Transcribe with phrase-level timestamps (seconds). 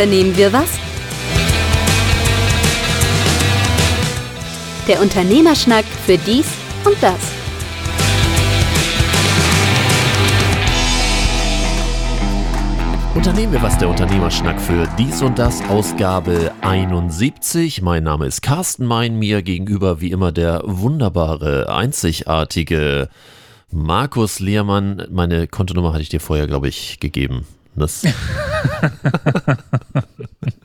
[0.00, 0.70] Unternehmen wir was?
[4.88, 6.46] Der Unternehmerschnack für dies
[6.86, 7.18] und das.
[13.14, 17.82] Unternehmen wir was, der Unternehmerschnack für dies und das, Ausgabe 71.
[17.82, 23.10] Mein Name ist Carsten Mein, mir gegenüber wie immer der wunderbare, einzigartige
[23.70, 25.06] Markus Lehrmann.
[25.10, 27.44] Meine Kontonummer hatte ich dir vorher, glaube ich, gegeben.
[27.76, 28.02] Das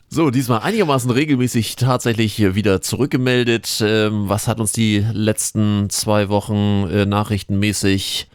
[0.08, 3.82] so, diesmal einigermaßen regelmäßig tatsächlich wieder zurückgemeldet.
[3.84, 8.28] Ähm, was hat uns die letzten zwei Wochen äh, nachrichtenmäßig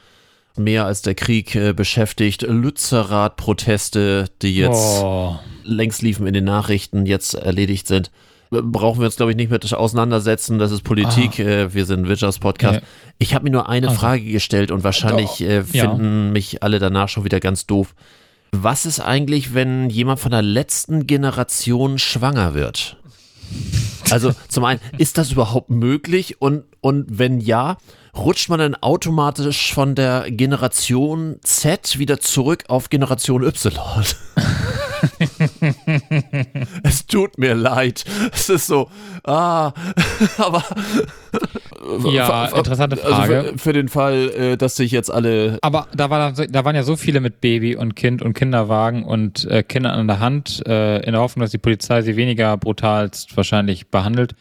[0.57, 2.43] mehr als der Krieg äh, beschäftigt?
[2.43, 5.37] Lützerath-Proteste, die jetzt oh.
[5.63, 8.11] längst liefen in den Nachrichten, jetzt erledigt sind.
[8.51, 10.59] Brauchen wir uns, glaube ich, nicht mit auseinandersetzen.
[10.59, 11.39] Das ist Politik.
[11.39, 11.43] Ah.
[11.43, 12.81] Äh, wir sind ein Wirtschaftspodcast.
[12.81, 12.87] Ja.
[13.17, 13.99] Ich habe mir nur eine also.
[13.99, 16.31] Frage gestellt und wahrscheinlich äh, finden ja.
[16.31, 17.95] mich alle danach schon wieder ganz doof.
[18.51, 22.97] Was ist eigentlich, wenn jemand von der letzten Generation schwanger wird?
[24.09, 26.41] Also zum einen, ist das überhaupt möglich?
[26.41, 27.77] Und, und wenn ja,
[28.15, 33.71] rutscht man dann automatisch von der Generation Z wieder zurück auf Generation Y?
[36.83, 38.03] es tut mir leid.
[38.33, 38.89] Es ist so,
[39.23, 39.71] ah,
[40.37, 40.63] aber.
[42.09, 43.37] Ja, interessante Frage.
[43.37, 45.57] Also für, für, den Fall, äh, dass sich jetzt alle.
[45.61, 49.45] Aber da, war, da waren ja so viele mit Baby und Kind und Kinderwagen und
[49.45, 53.35] äh, Kindern an der Hand, äh, in der Hoffnung, dass die Polizei sie weniger brutalst
[53.35, 54.35] wahrscheinlich behandelt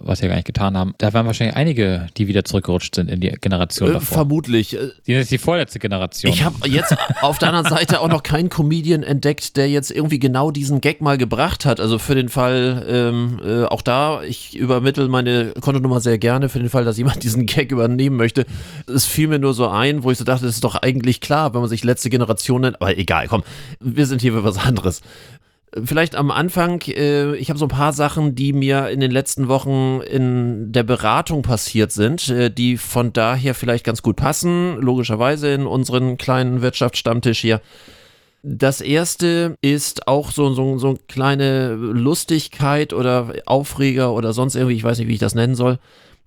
[0.00, 0.94] was sie gar nicht getan haben.
[0.98, 4.18] Da waren wahrscheinlich einige, die wieder zurückgerutscht sind in die Generation äh, davor.
[4.18, 4.76] Vermutlich.
[5.06, 6.32] Die sind die vorletzte Generation.
[6.32, 10.18] Ich habe jetzt auf der anderen Seite auch noch keinen Comedian entdeckt, der jetzt irgendwie
[10.18, 11.80] genau diesen Gag mal gebracht hat.
[11.80, 16.58] Also für den Fall, ähm, äh, auch da, ich übermittle meine Kontonummer sehr gerne, für
[16.58, 18.46] den Fall, dass jemand diesen Gag übernehmen möchte.
[18.86, 21.54] Es fiel mir nur so ein, wo ich so dachte, das ist doch eigentlich klar,
[21.54, 22.80] wenn man sich letzte Generation nennt.
[22.80, 23.42] Aber egal, komm,
[23.80, 25.00] wir sind hier für was anderes.
[25.82, 29.48] Vielleicht am Anfang, äh, ich habe so ein paar Sachen, die mir in den letzten
[29.48, 35.48] Wochen in der Beratung passiert sind, äh, die von daher vielleicht ganz gut passen, logischerweise
[35.48, 37.60] in unseren kleinen Wirtschaftsstammtisch hier.
[38.44, 44.76] Das erste ist auch so, so, so eine kleine Lustigkeit oder Aufreger oder sonst irgendwie,
[44.76, 45.78] ich weiß nicht, wie ich das nennen soll.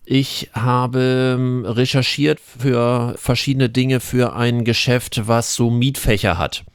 [0.04, 6.66] Ich habe ähm, recherchiert für verschiedene Dinge für ein Geschäft, was so Mietfächer hat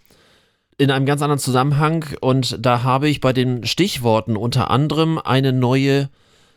[0.79, 5.53] in einem ganz anderen Zusammenhang und da habe ich bei den Stichworten unter anderem eine
[5.53, 6.09] neue,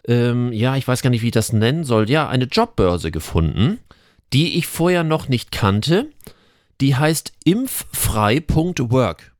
[0.07, 3.79] ähm, ja, ich weiß gar nicht, wie ich das nennen soll, ja, eine Jobbörse gefunden,
[4.33, 6.09] die ich vorher noch nicht kannte.
[6.81, 9.31] Die heißt impffrei.work.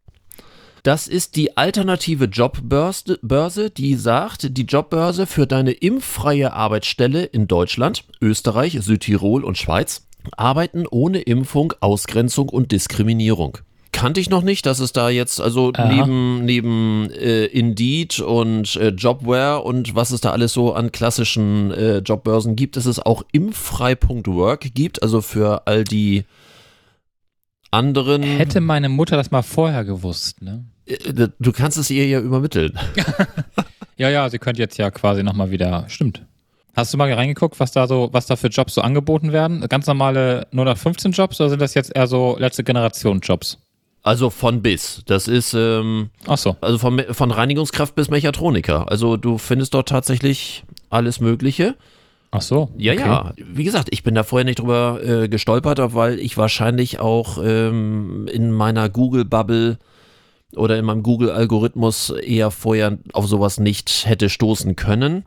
[0.84, 8.06] Das ist die alternative Jobbörse, die sagt, die Jobbörse für deine impffreie Arbeitsstelle in Deutschland,
[8.22, 10.06] Österreich, Südtirol und Schweiz
[10.38, 13.58] arbeiten ohne Impfung, Ausgrenzung und Diskriminierung
[13.96, 15.88] kannte ich noch nicht, dass es da jetzt, also Aha.
[15.88, 21.72] neben, neben äh, Indeed und äh, Jobware und was es da alles so an klassischen
[21.72, 26.26] äh, Jobbörsen gibt, dass es auch impfrei.work gibt, also für all die
[27.72, 28.24] anderen.
[28.24, 30.66] Hätte meine Mutter das mal vorher gewusst, ne?
[30.86, 32.78] Äh, du kannst es ihr ja übermitteln.
[33.96, 35.86] ja, ja, sie könnte jetzt ja quasi nochmal wieder.
[35.88, 36.22] Stimmt.
[36.76, 39.66] Hast du mal reingeguckt, was da so, was da für Jobs so angeboten werden?
[39.70, 43.58] Ganz normale 015 Jobs oder sind das jetzt eher so letzte Generation Jobs?
[44.06, 45.02] Also von bis.
[45.08, 46.56] Das ist ähm, Ach so.
[46.62, 48.92] also von, von Reinigungskraft bis Mechatroniker.
[48.92, 51.74] Also du findest dort tatsächlich alles Mögliche.
[52.30, 52.70] Ach so.
[52.78, 53.02] Ja, okay.
[53.02, 53.34] ja.
[53.38, 58.28] Wie gesagt, ich bin da vorher nicht drüber äh, gestolpert, weil ich wahrscheinlich auch ähm,
[58.32, 59.80] in meiner Google-Bubble
[60.56, 65.26] oder in meinem Google-Algorithmus eher vorher auf sowas nicht hätte stoßen können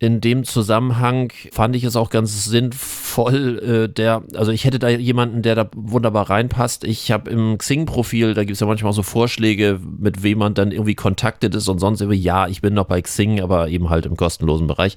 [0.00, 4.88] in dem Zusammenhang fand ich es auch ganz sinnvoll, äh, der, also ich hätte da
[4.88, 6.84] jemanden, der da wunderbar reinpasst.
[6.84, 10.70] Ich habe im Xing-Profil, da gibt es ja manchmal so Vorschläge, mit wem man dann
[10.70, 14.06] irgendwie kontaktet ist und sonst irgendwie, ja, ich bin noch bei Xing, aber eben halt
[14.06, 14.96] im kostenlosen Bereich.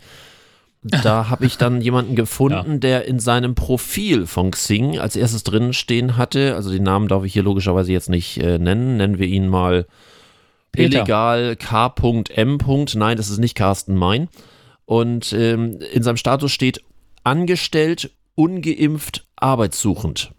[0.84, 2.78] Da habe ich dann jemanden gefunden, ja.
[2.78, 6.54] der in seinem Profil von Xing als erstes drin stehen hatte.
[6.54, 8.98] Also den Namen darf ich hier logischerweise jetzt nicht äh, nennen.
[8.98, 9.88] Nennen wir ihn mal
[10.72, 11.00] Peter.
[11.00, 12.60] illegal K.M.
[12.94, 14.30] Nein, das ist nicht Carsten Mein.
[14.86, 16.84] Und ähm, in seinem Status steht
[17.24, 20.32] angestellt, ungeimpft, arbeitssuchend.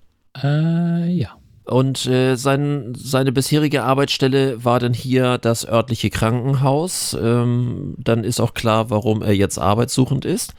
[0.42, 1.36] Äh, ja.
[1.64, 7.16] Und äh, sein, seine bisherige Arbeitsstelle war dann hier das örtliche Krankenhaus.
[7.20, 10.54] Ähm, dann ist auch klar, warum er jetzt arbeitssuchend ist.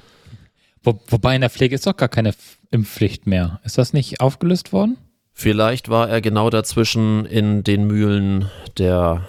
[0.82, 2.34] Wo, wobei in der Pflege ist doch gar keine
[2.72, 3.60] Impfpflicht mehr.
[3.64, 4.98] Ist das nicht aufgelöst worden?
[5.34, 9.26] Vielleicht war er genau dazwischen in den Mühlen der.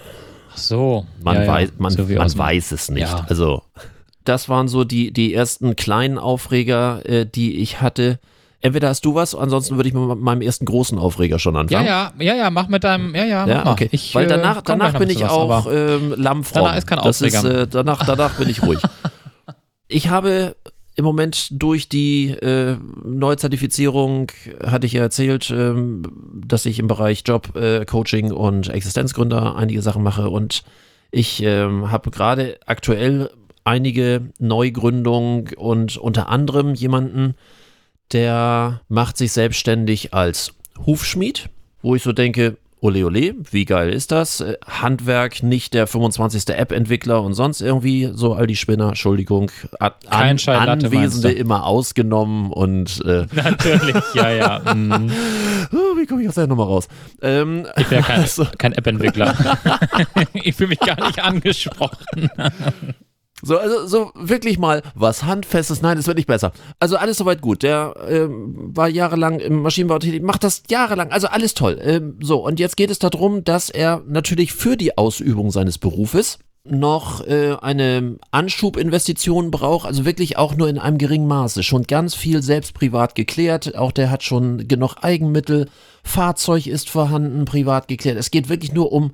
[0.51, 1.05] Ach so.
[1.21, 3.01] Man, ja, weiß, man, so man weiß es nicht.
[3.01, 3.25] Ja.
[3.27, 3.63] Also
[4.25, 8.19] das waren so die, die ersten kleinen Aufreger, äh, die ich hatte.
[8.61, 11.85] Entweder hast du was, ansonsten würde ich mit meinem ersten großen Aufreger schon Ja, anfangen.
[11.85, 13.89] ja, ja, ja, mach mit deinem, ja, ja, mach Ja, okay.
[13.91, 16.63] Ich, Weil äh, danach, danach bin ich auch was, aber- ähm, lammfromm.
[16.63, 17.61] Danach ist kein das ist, Aufreger.
[17.61, 18.79] äh, danach, danach bin ich ruhig.
[19.87, 20.55] Ich habe
[20.95, 24.31] im Moment durch die äh, Neuzertifizierung,
[24.65, 26.01] hatte ich ja erzählt, ähm,
[26.33, 30.63] dass ich im Bereich Job, äh, Coaching und Existenzgründer einige Sachen mache und
[31.11, 33.29] ich ähm, habe gerade aktuell
[33.65, 37.35] einige Neugründungen und unter anderem jemanden,
[38.13, 40.53] der macht sich selbstständig als
[40.85, 41.49] Hufschmied,
[41.81, 44.41] wo ich so denke, ole ole, wie geil ist das?
[44.41, 46.49] Äh, Handwerk, nicht der 25.
[46.49, 53.03] App-Entwickler und sonst irgendwie so all die Spinner, Entschuldigung, an, Kein Anwesende immer ausgenommen und
[53.05, 54.73] äh, Natürlich, ja, ja.
[54.73, 55.11] mm.
[55.73, 56.87] oh, wie komme ich aus der Nummer raus?
[57.21, 59.35] Ähm, Ich wäre kein, also, kein App-Entwickler.
[60.33, 62.29] ich fühle mich gar nicht angesprochen.
[63.41, 65.81] So, also so wirklich mal was Handfestes.
[65.81, 66.53] Nein, es wird nicht besser.
[66.79, 67.63] Also alles soweit gut.
[67.63, 71.11] Der ähm, war jahrelang im Maschinenbau tätig, macht das jahrelang.
[71.11, 71.79] Also alles toll.
[71.81, 76.39] Ähm, so, und jetzt geht es darum, dass er natürlich für die Ausübung seines Berufes
[76.67, 81.61] noch äh, eine Anschubinvestition braucht, also wirklich auch nur in einem geringen Maße.
[81.61, 83.75] Schon ganz viel selbst privat geklärt.
[83.75, 85.69] Auch der hat schon genug Eigenmittel.
[86.03, 88.17] Fahrzeug ist vorhanden, privat geklärt.
[88.17, 89.11] Es geht wirklich nur um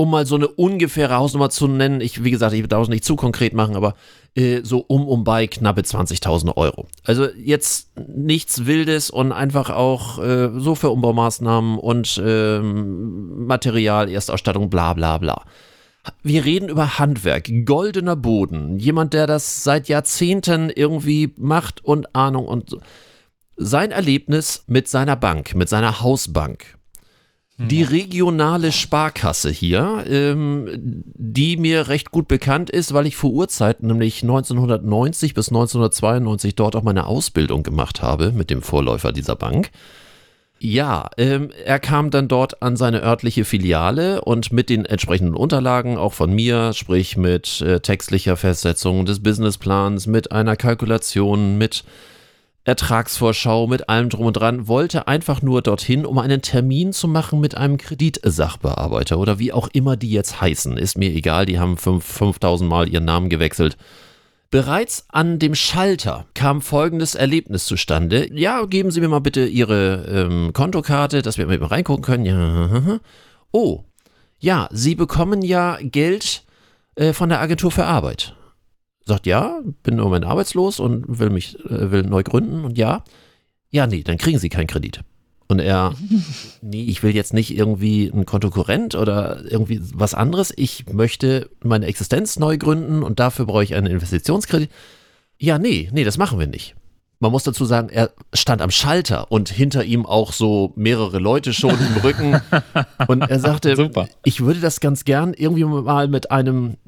[0.00, 3.04] um mal so eine ungefähre Hausnummer zu nennen, ich, wie gesagt, ich darf es nicht
[3.04, 3.96] zu konkret machen, aber
[4.34, 6.88] äh, so um und bei knappe 20.000 Euro.
[7.04, 14.70] Also jetzt nichts Wildes und einfach auch äh, so für Umbaumaßnahmen und ähm, Material, Erstausstattung,
[14.70, 15.44] bla bla bla.
[16.22, 22.46] Wir reden über Handwerk, goldener Boden, jemand, der das seit Jahrzehnten irgendwie macht und Ahnung
[22.46, 22.80] und so.
[23.58, 26.78] Sein Erlebnis mit seiner Bank, mit seiner Hausbank,
[27.68, 33.88] die regionale Sparkasse hier, ähm, die mir recht gut bekannt ist, weil ich vor Urzeiten,
[33.88, 39.70] nämlich 1990 bis 1992, dort auch meine Ausbildung gemacht habe mit dem Vorläufer dieser Bank.
[40.62, 45.96] Ja, ähm, er kam dann dort an seine örtliche Filiale und mit den entsprechenden Unterlagen,
[45.96, 51.84] auch von mir, sprich mit äh, textlicher Festsetzung des Businessplans, mit einer Kalkulation, mit
[52.64, 57.40] Ertragsvorschau, mit allem drum und dran, wollte einfach nur dorthin, um einen Termin zu machen
[57.40, 60.76] mit einem Kreditsachbearbeiter oder wie auch immer die jetzt heißen.
[60.76, 63.76] Ist mir egal, die haben fünf- 5000 Mal ihren Namen gewechselt.
[64.50, 68.28] Bereits an dem Schalter kam folgendes Erlebnis zustande.
[68.36, 72.26] Ja, geben Sie mir mal bitte Ihre ähm, Kontokarte, dass wir mal reingucken können.
[72.26, 72.98] Ja.
[73.52, 73.84] Oh,
[74.38, 76.42] ja, Sie bekommen ja Geld
[76.96, 78.34] äh, von der Agentur für Arbeit.
[79.10, 83.02] Sagt ja, bin im Moment arbeitslos und will mich äh, will neu gründen und ja.
[83.72, 85.00] Ja, nee, dann kriegen Sie keinen Kredit.
[85.48, 85.94] Und er,
[86.62, 90.52] nee, ich will jetzt nicht irgendwie ein Kontokorrent oder irgendwie was anderes.
[90.56, 94.70] Ich möchte meine Existenz neu gründen und dafür brauche ich einen Investitionskredit.
[95.40, 96.76] Ja, nee, nee, das machen wir nicht.
[97.18, 101.52] Man muss dazu sagen, er stand am Schalter und hinter ihm auch so mehrere Leute
[101.52, 102.40] schon im Rücken.
[103.08, 104.08] Und er sagte, Super.
[104.24, 106.78] ich würde das ganz gern irgendwie mal mit einem,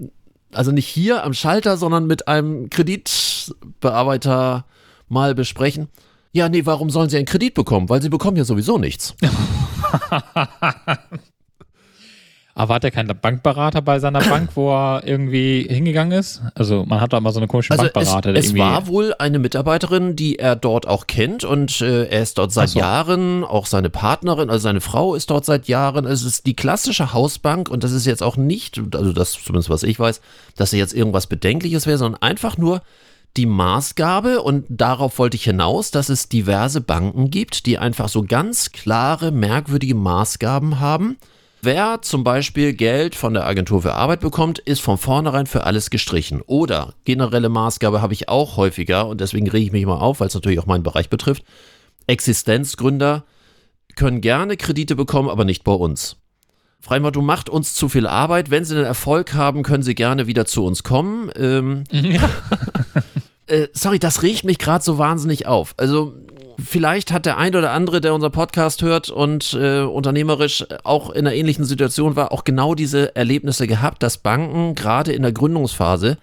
[0.52, 4.64] also nicht hier am Schalter, sondern mit einem Kreditbearbeiter
[5.08, 5.88] mal besprechen.
[6.32, 7.88] Ja, nee, warum sollen sie einen Kredit bekommen?
[7.88, 9.14] Weil sie bekommen ja sowieso nichts.
[12.54, 16.42] Aber hat er keinen Bankberater bei seiner Bank, wo er irgendwie hingegangen ist?
[16.54, 18.60] Also man hat da immer so eine komische Also es, Bankberater, es irgendwie.
[18.60, 22.70] war wohl eine Mitarbeiterin, die er dort auch kennt und äh, er ist dort seit
[22.70, 22.78] so.
[22.78, 26.04] Jahren, auch seine Partnerin, also seine Frau ist dort seit Jahren.
[26.04, 29.82] Es ist die klassische Hausbank und das ist jetzt auch nicht, also das zumindest was
[29.82, 30.20] ich weiß,
[30.56, 32.82] dass er jetzt irgendwas Bedenkliches wäre, sondern einfach nur
[33.38, 38.24] die Maßgabe und darauf wollte ich hinaus, dass es diverse Banken gibt, die einfach so
[38.24, 41.16] ganz klare, merkwürdige Maßgaben haben.
[41.64, 45.90] Wer zum Beispiel Geld von der Agentur für Arbeit bekommt, ist von vornherein für alles
[45.90, 46.40] gestrichen.
[46.44, 50.26] Oder generelle Maßgabe habe ich auch häufiger und deswegen rege ich mich mal auf, weil
[50.26, 51.44] es natürlich auch meinen Bereich betrifft.
[52.08, 53.24] Existenzgründer
[53.94, 56.16] können gerne Kredite bekommen, aber nicht bei uns.
[56.80, 58.50] Freimal, du macht uns zu viel Arbeit.
[58.50, 61.30] Wenn sie einen Erfolg haben, können sie gerne wieder zu uns kommen.
[61.36, 61.84] Ähm,
[63.46, 65.74] äh, sorry, das regt mich gerade so wahnsinnig auf.
[65.76, 66.16] Also
[66.64, 71.26] vielleicht hat der ein oder andere, der unseren Podcast hört und äh, unternehmerisch auch in
[71.26, 76.18] einer ähnlichen Situation war, auch genau diese Erlebnisse gehabt, dass Banken gerade in der Gründungsphase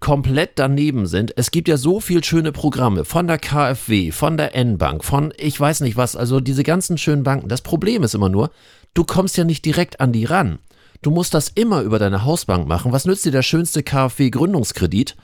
[0.00, 1.36] komplett daneben sind.
[1.36, 5.58] Es gibt ja so viel schöne Programme von der KfW, von der N-Bank, von ich
[5.58, 7.48] weiß nicht was, also diese ganzen schönen Banken.
[7.48, 8.50] Das Problem ist immer nur,
[8.94, 10.58] du kommst ja nicht direkt an die ran.
[11.02, 12.92] Du musst das immer über deine Hausbank machen.
[12.92, 15.16] Was nützt dir der schönste KfW-Gründungskredit,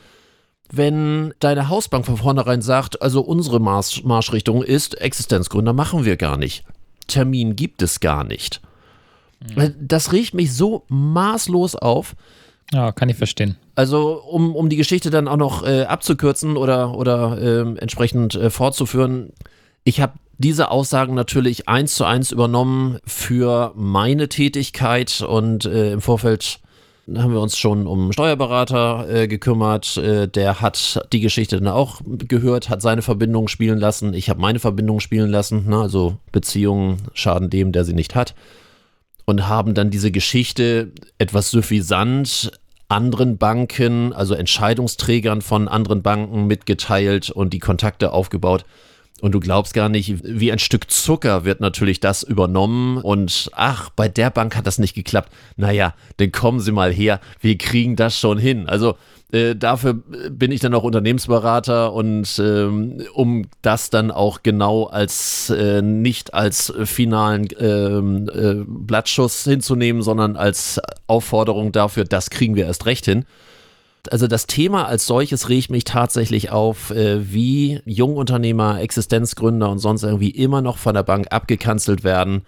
[0.71, 6.37] wenn deine Hausbank von vornherein sagt, also unsere Marsch Marschrichtung ist, Existenzgründer machen wir gar
[6.37, 6.64] nicht.
[7.06, 8.61] Termin gibt es gar nicht.
[9.78, 12.16] Das riecht mich so maßlos auf.
[12.73, 13.56] ja, kann ich verstehen.
[13.75, 18.49] Also, um, um die Geschichte dann auch noch äh, abzukürzen oder, oder ähm, entsprechend äh,
[18.49, 19.33] fortzuführen,
[19.85, 26.00] Ich habe diese Aussagen natürlich eins zu eins übernommen für meine Tätigkeit und äh, im
[26.00, 26.61] Vorfeld
[27.08, 29.96] haben wir uns schon um einen Steuerberater äh, gekümmert.
[29.96, 34.14] Äh, der hat die Geschichte dann auch gehört, hat seine Verbindung spielen lassen.
[34.14, 35.68] Ich habe meine Verbindung spielen lassen.
[35.68, 35.78] Ne?
[35.78, 38.34] Also Beziehungen schaden dem, der sie nicht hat.
[39.26, 42.52] Und haben dann diese Geschichte etwas suffisant
[42.88, 48.64] anderen Banken, also Entscheidungsträgern von anderen Banken mitgeteilt und die Kontakte aufgebaut.
[49.21, 52.99] Und du glaubst gar nicht, wie ein Stück Zucker wird natürlich das übernommen.
[52.99, 55.33] Und ach, bei der Bank hat das nicht geklappt.
[55.56, 58.68] Naja, dann kommen Sie mal her, wir kriegen das schon hin.
[58.68, 58.97] Also
[59.33, 65.49] äh, dafür bin ich dann auch Unternehmensberater und ähm, um das dann auch genau als
[65.50, 72.66] äh, nicht als finalen ähm, äh, Blattschuss hinzunehmen, sondern als Aufforderung dafür, das kriegen wir
[72.66, 73.25] erst recht hin
[74.11, 80.02] also das Thema als solches regt mich tatsächlich auf, äh, wie Jungunternehmer, Existenzgründer und sonst
[80.02, 82.42] irgendwie immer noch von der Bank abgekanzelt werden.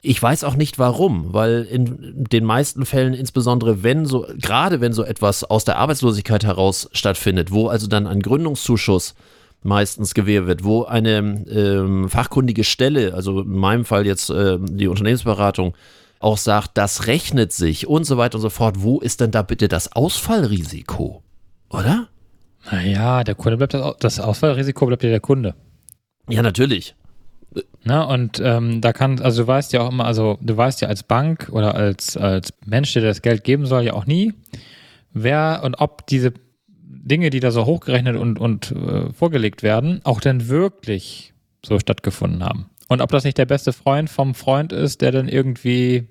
[0.00, 4.92] Ich weiß auch nicht warum, weil in den meisten Fällen, insbesondere wenn so, gerade wenn
[4.92, 9.14] so etwas aus der Arbeitslosigkeit heraus stattfindet, wo also dann ein Gründungszuschuss
[9.62, 14.86] meistens gewährt wird, wo eine ähm, fachkundige Stelle, also in meinem Fall jetzt äh, die
[14.86, 15.74] Unternehmensberatung,
[16.20, 19.42] auch sagt, das rechnet sich und so weiter und so fort, wo ist denn da
[19.42, 21.22] bitte das Ausfallrisiko?
[21.70, 22.08] Oder?
[22.70, 25.54] Naja, der Kunde bleibt das, das Ausfallrisiko bleibt ja der Kunde.
[26.28, 26.94] Ja, natürlich.
[27.84, 30.88] Na, und ähm, da kann, also du weißt ja auch immer, also du weißt ja
[30.88, 34.34] als Bank oder als, als Mensch, der das Geld geben soll, ja auch nie,
[35.12, 36.34] wer und ob diese
[36.82, 41.32] Dinge, die da so hochgerechnet und, und äh, vorgelegt werden, auch denn wirklich
[41.64, 42.68] so stattgefunden haben.
[42.88, 46.08] Und ob das nicht der beste Freund vom Freund ist, der dann irgendwie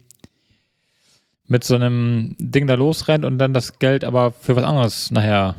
[1.47, 5.55] mit so einem Ding da losrennt und dann das Geld aber für was anderes nachher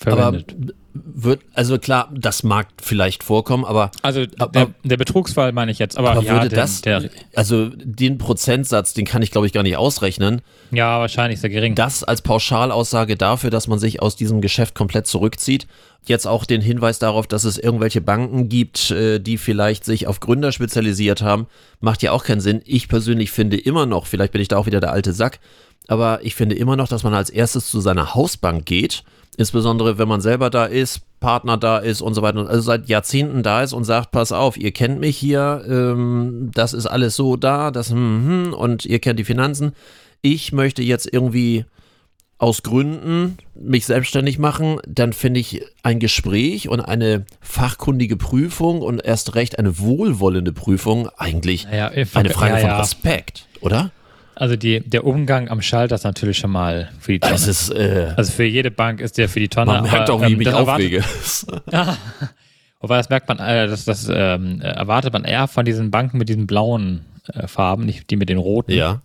[0.00, 0.54] verwendet.
[0.56, 3.90] Aber wird, also klar, das mag vielleicht vorkommen, aber.
[4.02, 7.70] Also der, der Betrugsfall meine ich jetzt, aber, aber ja, würde den, das, der, also
[7.74, 10.42] den Prozentsatz, den kann ich glaube ich gar nicht ausrechnen.
[10.72, 11.74] Ja, wahrscheinlich sehr gering.
[11.74, 15.66] Das als Pauschalaussage dafür, dass man sich aus diesem Geschäft komplett zurückzieht.
[16.06, 20.18] Jetzt auch den Hinweis darauf, dass es irgendwelche Banken gibt, äh, die vielleicht sich auf
[20.18, 21.46] Gründer spezialisiert haben,
[21.80, 22.62] macht ja auch keinen Sinn.
[22.64, 25.40] Ich persönlich finde immer noch, vielleicht bin ich da auch wieder der alte Sack,
[25.88, 29.04] aber ich finde immer noch, dass man als erstes zu seiner Hausbank geht
[29.36, 32.48] Insbesondere, wenn man selber da ist, Partner da ist und so weiter.
[32.48, 36.72] Also seit Jahrzehnten da ist und sagt, pass auf, ihr kennt mich hier, ähm, das
[36.72, 39.72] ist alles so da, das hm, hm, und ihr kennt die Finanzen.
[40.22, 41.64] Ich möchte jetzt irgendwie
[42.40, 49.04] aus Gründen mich selbstständig machen, dann finde ich ein Gespräch und eine fachkundige Prüfung und
[49.04, 52.78] erst recht eine wohlwollende Prüfung eigentlich Naja, eine Frage ja, von ja.
[52.80, 53.92] Respekt, oder?
[54.40, 57.34] Also die, der Umgang am Schalter ist natürlich schon mal für die Tonne.
[57.34, 59.72] Ist, äh, also für jede Bank ist der für die Tonne.
[59.72, 61.04] man merkt aber, auch, wie ich ähm, mich das aufrege.
[61.70, 61.98] Ja.
[62.80, 66.30] Wobei das merkt man, äh, das, das ähm, erwartet man eher von diesen Banken mit
[66.30, 67.04] diesen blauen
[67.34, 68.72] äh, Farben, nicht die mit den roten.
[68.72, 69.02] ja.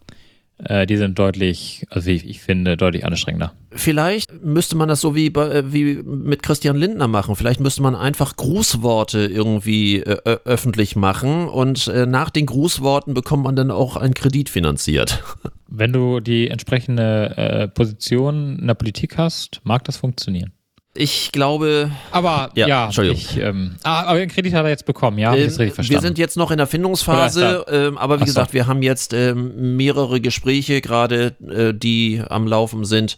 [0.64, 3.54] Äh, die sind deutlich, also wie ich, ich finde, deutlich anstrengender.
[3.72, 7.36] Vielleicht müsste man das so wie, bei, äh, wie mit Christian Lindner machen.
[7.36, 13.44] Vielleicht müsste man einfach Grußworte irgendwie äh, öffentlich machen und äh, nach den Grußworten bekommt
[13.44, 15.24] man dann auch einen Kredit finanziert.
[15.68, 20.54] Wenn du die entsprechende äh, Position in der Politik hast, mag das funktionieren.
[20.98, 23.18] Ich glaube, Aber Ja, ja, Entschuldigung.
[23.18, 25.90] ich, ähm, ah, aber den Kredit hat er jetzt bekommen, ja, ähm, das richtig verstanden.
[25.92, 28.34] wir sind jetzt noch in der Findungsphase, ähm, aber wie Ach so.
[28.34, 33.18] gesagt, wir haben jetzt ähm, mehrere Gespräche gerade, äh, die am Laufen sind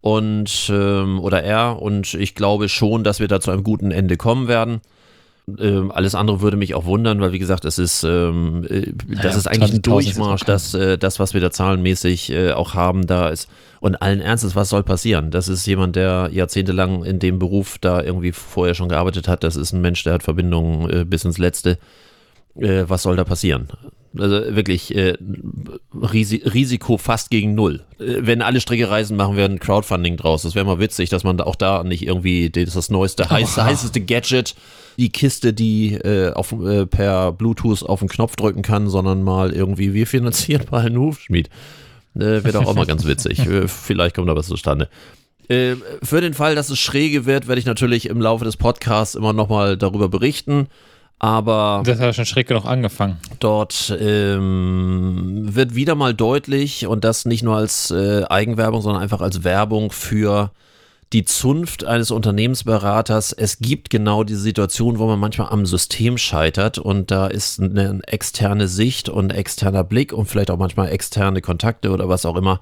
[0.00, 4.16] und ähm, oder er und ich glaube schon, dass wir da zu einem guten Ende
[4.16, 4.80] kommen werden.
[5.60, 9.24] Ähm, alles andere würde mich auch wundern, weil wie gesagt, es ist, ähm, äh, das
[9.24, 12.52] Naja, ist eigentlich ein 20.000 ist Durchmarsch, dass äh, das, was wir da zahlenmäßig äh,
[12.52, 13.48] auch haben, da ist.
[13.80, 15.30] Und allen Ernstes, was soll passieren?
[15.30, 19.42] Das ist jemand, der jahrzehntelang in dem Beruf da irgendwie vorher schon gearbeitet hat.
[19.42, 21.78] Das ist ein Mensch, der hat Verbindungen äh, bis ins Letzte.
[22.56, 23.68] Äh, was soll da passieren?
[24.18, 25.14] Also wirklich äh,
[25.94, 27.84] Risi Risiko fast gegen null.
[27.98, 30.42] Äh, wenn alle Stricke reisen, machen wir ein Crowdfunding draus.
[30.42, 34.02] Das wäre mal witzig, dass man auch da nicht irgendwie das, das neueste, heiß, heißeste
[34.02, 34.54] Gadget,
[34.98, 39.52] die Kiste, die äh, auf, äh, per Bluetooth auf den Knopf drücken kann, sondern mal
[39.52, 41.48] irgendwie, wir finanzieren mal einen Hufschmied.
[42.14, 43.38] Äh, Wäre doch auch mal ganz witzig.
[43.46, 44.88] Äh, Vielleicht kommt da was zustande.
[45.48, 49.34] Für den Fall, dass es schräge wird, werde ich natürlich im Laufe des Podcasts immer
[49.34, 50.68] nochmal darüber berichten.
[51.22, 53.16] Aber das hat ja schon schräg genug angefangen.
[53.38, 59.20] dort ähm, wird wieder mal deutlich, und das nicht nur als äh, Eigenwerbung, sondern einfach
[59.20, 60.50] als Werbung für
[61.12, 63.32] die Zunft eines Unternehmensberaters.
[63.32, 68.00] Es gibt genau diese Situation, wo man manchmal am System scheitert und da ist eine
[68.04, 72.60] externe Sicht und externer Blick und vielleicht auch manchmal externe Kontakte oder was auch immer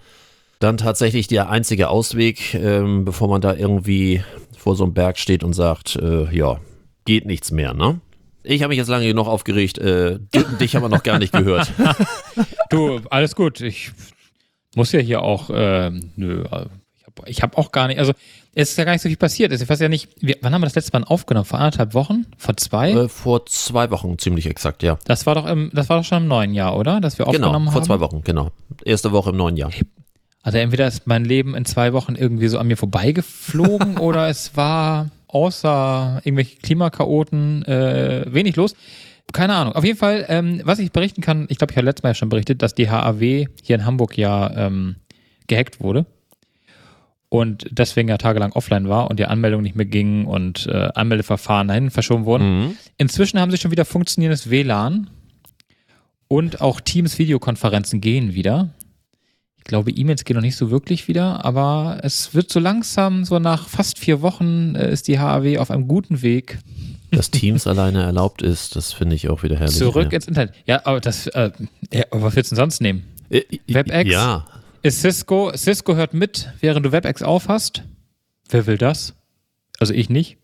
[0.59, 4.23] dann tatsächlich der einzige Ausweg, ähm, bevor man da irgendwie
[4.59, 6.59] vor so einem Berg steht und sagt, äh, ja,
[7.07, 8.01] geht nichts mehr, ne?
[8.43, 9.79] Ich habe mich jetzt lange genug aufgeregt.
[9.79, 10.19] Äh,
[10.61, 11.71] dich haben wir noch gar nicht gehört.
[12.71, 13.61] Du, alles gut.
[13.61, 13.91] Ich
[14.77, 16.45] muss ja hier auch, äh, nö,
[17.27, 18.13] ich habe hab auch gar nicht, also
[18.55, 19.53] es ist ja gar nicht so viel passiert.
[19.53, 21.45] Ich weiß ja nicht, wir, wann haben wir das letzte Mal aufgenommen?
[21.47, 22.27] Vor anderthalb Wochen?
[22.39, 22.93] Vor zwei?
[22.93, 24.99] Äh, vor zwei Wochen, ziemlich exakt, ja.
[25.05, 27.01] Das war doch im, das war doch schon im neuen Jahr, oder?
[27.01, 27.73] Dass wir Genau, aufgenommen haben.
[27.73, 28.51] vor zwei Wochen, genau.
[28.85, 29.71] Erste Woche im neuen Jahr.
[30.43, 34.57] Also entweder ist mein Leben in zwei Wochen irgendwie so an mir vorbeigeflogen oder es
[34.57, 38.75] war außer irgendwelche Klimakaoten äh, wenig los.
[39.33, 39.75] Keine Ahnung.
[39.75, 42.15] Auf jeden Fall, ähm, was ich berichten kann, ich glaube, ich habe letztes Mal ja
[42.15, 44.97] schon berichtet, dass die HAW hier in Hamburg ja ähm,
[45.47, 46.07] gehackt wurde
[47.29, 51.69] und deswegen ja tagelang offline war und die Anmeldung nicht mehr ging und äh, Anmeldeverfahren
[51.69, 52.59] dahin verschoben wurden.
[52.59, 52.77] Mhm.
[52.99, 55.09] Inzwischen haben sie schon wieder funktionierendes WLAN
[56.27, 58.71] und auch Teams-Videokonferenzen gehen wieder.
[59.63, 63.39] Ich glaube, E-Mails gehen noch nicht so wirklich wieder, aber es wird so langsam, so
[63.39, 66.59] nach fast vier Wochen äh, ist die HAW auf einem guten Weg
[67.13, 69.77] Dass Teams alleine erlaubt ist, das finde ich auch wieder herrlich.
[69.77, 70.17] zurück ja.
[70.17, 70.55] ins Internet.
[70.67, 71.51] Ja, aber das, äh,
[71.93, 73.05] ja, aber was willst du denn sonst nehmen?
[73.29, 74.11] Äh, WebEx?
[74.11, 74.47] Ja,
[74.83, 77.83] Ist Cisco, Cisco hört mit, während du WebEx aufhast?
[78.49, 79.15] Wer will das?
[79.79, 80.37] Also ich nicht.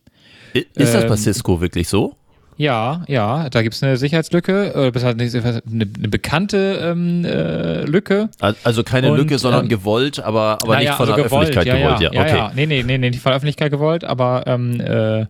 [0.53, 2.17] Ist das bei Ähm, Cisco wirklich so?
[2.59, 8.31] Ja, ja, da gibt es eine Sicherheitslücke, äh, nicht- eine, eine bekannte ähm, äh, Lücke.
[8.41, 11.25] Al- Also keine Und, Lücke, sondern ähm, gewollt, aber, aber nicht Naja, von also der
[11.27, 12.01] Öffentlichkeit ja, gewollt.
[12.01, 12.37] Ja, Ja, okay.
[12.37, 12.53] ja.
[12.55, 15.27] Nee, nee, nee, nee, nicht von der Öffentlichkeit gewollt, aber ähm, äh,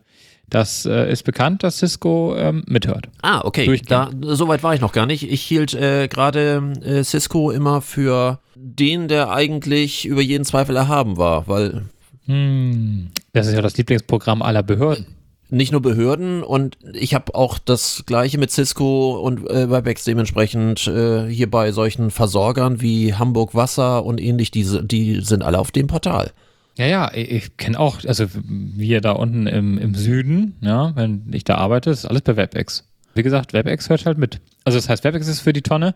[0.49, 3.09] das äh, ist bekannt, dass Cisco ähm, mithört.
[3.23, 3.80] Ah, okay.
[3.88, 4.37] Da, Durchgehend.
[4.38, 5.28] so weit war ich noch gar nicht.
[5.28, 11.16] Ich hielt äh, gerade äh, Cisco immer für den, der eigentlich über jeden Zweifel erhaben
[11.16, 11.87] war, weil
[12.26, 15.06] Hm, das ist ja das Lieblingsprogramm aller Behörden.
[15.48, 20.86] Nicht nur Behörden und ich habe auch das gleiche mit Cisco und äh, WebEx dementsprechend
[20.88, 25.70] äh, hier bei solchen Versorgern wie Hamburg Wasser und ähnlich, die, die sind alle auf
[25.70, 26.32] dem Portal.
[26.76, 31.44] Ja, ja, ich, kenne auch, also wir da unten im, im Süden, ja, wenn ich
[31.44, 32.85] da arbeite, ist alles bei WebEx.
[33.14, 34.40] Wie gesagt, WebEx hört halt mit.
[34.64, 35.94] Also das heißt, WebEx ist für die Tonne.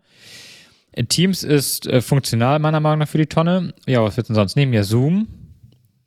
[0.92, 3.74] Äh, Teams ist äh, funktional meiner Meinung nach für die Tonne.
[3.86, 4.72] Ja, was wird denn sonst nehmen?
[4.72, 5.28] Ja, Zoom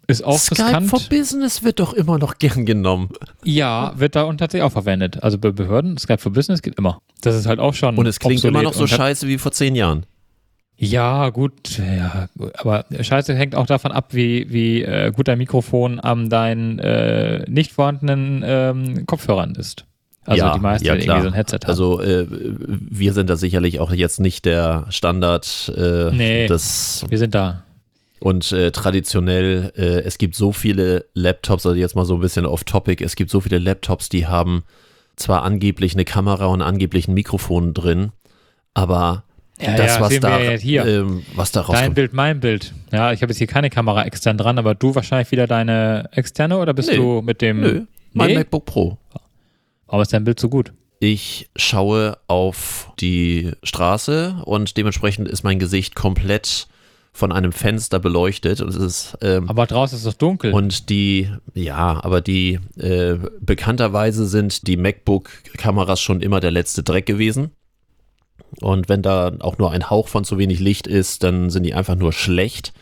[0.08, 0.90] ist auch Skype riskant.
[0.90, 3.10] for Business wird doch immer noch gern genommen.
[3.44, 5.24] Ja, wird da und tatsächlich auch verwendet.
[5.24, 7.00] Also bei Behörden, Skype for Business geht immer.
[7.22, 7.98] Das ist halt auch schon.
[7.98, 10.06] Und es klingt immer noch so scheiße wie vor zehn Jahren.
[10.76, 16.00] Ja, gut, ja, aber Scheiße hängt auch davon ab, wie, wie äh, gut dein Mikrofon
[16.00, 19.86] an deinen äh, nicht vorhandenen ähm, Kopfhörern ist.
[20.26, 21.70] Also ja, die meisten ja, irgendwie so ein Headset haben.
[21.70, 26.48] Also äh, wir sind da sicherlich auch jetzt nicht der Standard äh, Nee.
[26.48, 27.64] das wir sind da.
[28.24, 32.46] Und äh, traditionell äh, es gibt so viele Laptops, also jetzt mal so ein bisschen
[32.46, 34.64] off topic, es gibt so viele Laptops, die haben
[35.18, 38.12] zwar angeblich eine Kamera und angeblich ein Mikrofon drin,
[38.74, 39.24] aber
[39.60, 40.86] Ja, das ja, was da ja hier.
[40.86, 41.96] ähm, was da Dein rauskommt.
[41.96, 42.74] Bild, mein Bild.
[42.94, 46.58] Ja, ich habe jetzt hier keine Kamera extern dran, aber du wahrscheinlich wieder deine externe
[46.58, 46.96] oder bist Nö.
[46.96, 47.60] du mit dem.
[47.60, 47.82] Nö,
[48.14, 48.36] mein Nee?
[48.36, 48.98] MacBook Pro.
[49.88, 50.72] Aber ist dein Bild so gut?
[51.00, 56.68] Ich schaue auf die Straße und dementsprechend ist mein Gesicht komplett
[57.14, 58.60] von einem Fenster beleuchtet.
[58.60, 60.52] Und es ist ähm, Aber draußen ist es dunkel.
[60.52, 67.06] und die, ja, aber die äh, bekannterweise sind die MacBook-Kameras schon immer der letzte Dreck
[67.06, 67.52] gewesen.
[68.62, 71.74] Und wenn da auch nur ein Hauch von zu wenig Licht ist, dann sind die
[71.74, 72.74] einfach nur schlecht.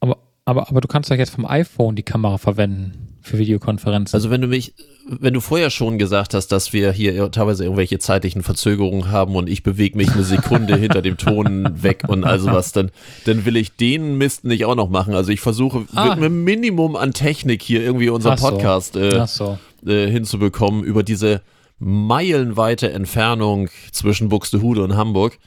[0.00, 4.14] aber, aber, aber du kannst doch jetzt vom iPhone die Kamera verwenden für Videokonferenzen.
[4.16, 4.74] Also wenn du mich,
[5.08, 9.48] wenn du vorher schon gesagt hast, dass wir hier teilweise irgendwelche zeitlichen Verzögerungen haben und
[9.48, 12.90] ich bewege mich eine Sekunde hinter dem Ton weg und also was, dann,
[13.24, 15.14] dann will ich den Mist nicht auch noch machen.
[15.14, 16.04] Also ich versuche Ah.
[16.04, 18.48] mit einem Minimum an Technik hier irgendwie unseren so.
[18.50, 19.58] Podcast äh, so.
[19.86, 21.40] äh, hinzubekommen über diese
[21.78, 25.38] meilenweite Entfernung zwischen Buxtehude und Hamburg.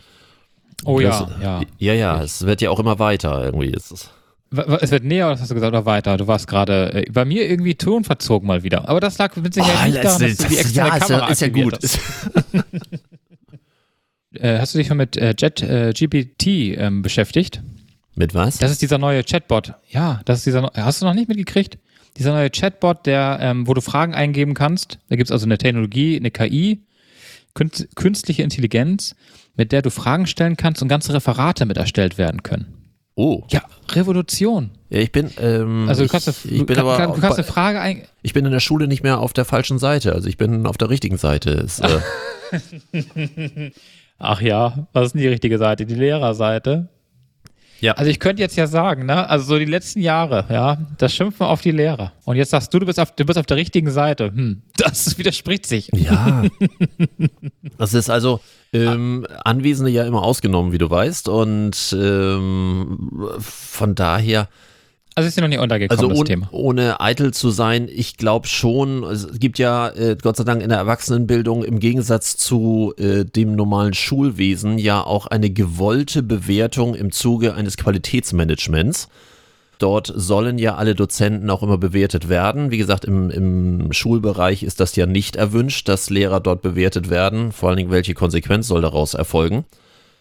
[0.85, 1.61] Oh Das- ja, ja.
[1.79, 3.71] Ja, ja, es wird ja auch immer weiter irgendwie.
[3.73, 4.16] Es ist, wa-
[4.81, 6.15] Es wird näher, oder hast du gesagt, oder weiter?
[6.17, 8.87] Du warst gerade äh, bei mir irgendwie Ton verzogen mal wieder.
[8.87, 11.15] Aber das lag mit Sicherheit nicht daran, dass du die externe Oh, ja, ist ja,
[11.17, 11.73] Kamera ist ja gut.
[11.81, 11.99] hast.
[14.33, 17.61] Äh, hast du dich mal mit äh, Jet äh, GPT ähm, beschäftigt?
[18.15, 18.57] Mit was?
[18.57, 19.73] Das ist dieser neue Chatbot.
[19.89, 20.69] Ja, das ist dieser.
[20.75, 21.77] Hast du noch nicht mitgekriegt?
[22.17, 24.99] Dieser neue Chatbot, der, ähm, wo du Fragen eingeben kannst.
[25.09, 26.81] Da gibt es also eine Technologie, eine KI,
[27.55, 29.15] künst- künstliche Intelligenz,
[29.55, 32.86] mit der du Fragen stellen kannst und ganze Referate mit erstellt werden können.
[33.19, 34.69] Oh, Ja, Revolution.
[34.91, 37.13] ja, ich bin, ähm, Also du ich, kannst, eine, ich du, bin kann, aber, kann,
[37.15, 39.79] du kannst eine Frage ein, ich bin in der Schule nicht mehr auf der falschen
[39.79, 40.13] Seite.
[40.13, 41.49] Also ich bin auf der richtigen Seite.
[41.49, 41.99] Es, äh,
[44.19, 45.85] Ach ja, was ist denn die richtige Seite?
[45.87, 46.89] Die Lehrerseite?
[47.79, 47.93] Ja.
[47.93, 51.45] Also ich könnte jetzt ja sagen, ne, also so die letzten Jahre, ja, das schimpfen
[51.45, 52.11] auf die Lehrer.
[52.23, 54.27] Und jetzt sagst du, du bist auf, du bist auf der richtigen Seite.
[54.27, 55.89] Hm, das widerspricht sich.
[55.93, 56.43] Ja.
[57.79, 58.39] Das ist also
[58.73, 61.29] ähm, Anwesende ja immer ausgenommen, wie du weißt.
[61.29, 64.49] Und ähm, von daher,
[65.15, 66.49] Also ist dir noch nicht untergekommen, also das ohne, Thema.
[66.51, 70.69] ohne eitel zu sein, ich glaube schon, es gibt ja äh, Gott sei Dank in
[70.69, 77.11] der Erwachsenenbildung im Gegensatz zu äh, dem normalen Schulwesen ja auch eine gewollte Bewertung im
[77.11, 79.07] Zuge eines Qualitätsmanagements.
[79.79, 82.71] Dort sollen ja alle Dozenten auch immer bewertet werden.
[82.71, 87.51] Wie gesagt, im, im Schulbereich ist das ja nicht erwünscht, dass Lehrer dort bewertet werden.
[87.51, 89.65] Vor allen Dingen, welche Konsequenz soll daraus erfolgen?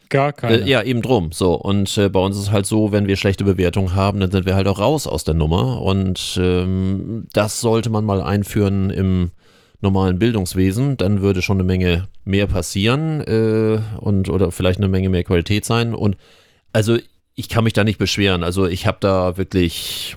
[0.08, 0.58] Gar keine.
[0.58, 1.32] Äh, ja, eben drum.
[1.32, 4.30] So, und äh, bei uns ist es halt so, wenn wir schlechte Bewertungen haben, dann
[4.30, 5.80] sind wir halt auch raus aus der Nummer.
[5.82, 9.30] Und ähm, das sollte man mal einführen im
[9.80, 10.96] normalen Bildungswesen.
[10.96, 15.64] Dann würde schon eine Menge mehr passieren äh, und oder vielleicht eine Menge mehr Qualität
[15.64, 15.94] sein.
[15.94, 16.16] Und
[16.72, 16.98] also
[17.36, 18.42] ich kann mich da nicht beschweren.
[18.42, 20.16] Also ich habe da wirklich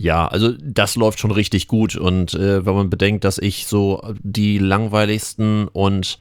[0.00, 1.94] ja, also das läuft schon richtig gut.
[1.94, 6.18] Und äh, wenn man bedenkt, dass ich so die langweiligsten und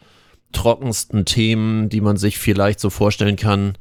[0.51, 3.77] trockensten Themen, die man sich vielleicht so vorstellen kann,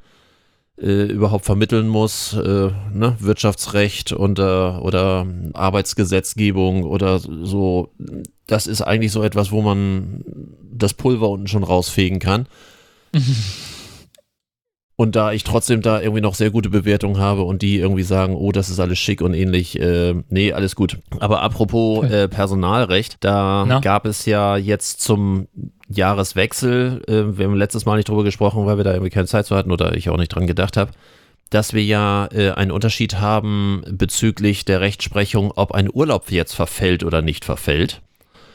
[0.81, 3.17] äh, überhaupt vermitteln muss, äh, ne?
[3.19, 7.93] Wirtschaftsrecht und, äh, oder Arbeitsgesetzgebung oder so,
[8.47, 10.23] das ist eigentlich so etwas, wo man
[10.73, 12.47] das Pulver unten schon rausfegen kann.
[15.01, 18.35] Und da ich trotzdem da irgendwie noch sehr gute Bewertungen habe und die irgendwie sagen,
[18.35, 20.99] oh, das ist alles schick und ähnlich, äh, nee, alles gut.
[21.21, 23.79] Aber apropos äh, Personalrecht, da Na?
[23.79, 25.47] gab es ja jetzt zum
[25.89, 29.47] Jahreswechsel, äh, wir haben letztes Mal nicht drüber gesprochen, weil wir da irgendwie keine Zeit
[29.47, 30.91] zu hatten oder ich auch nicht dran gedacht habe,
[31.51, 37.05] dass wir ja äh, einen Unterschied haben bezüglich der Rechtsprechung, ob ein Urlaub jetzt verfällt
[37.05, 38.01] oder nicht verfällt.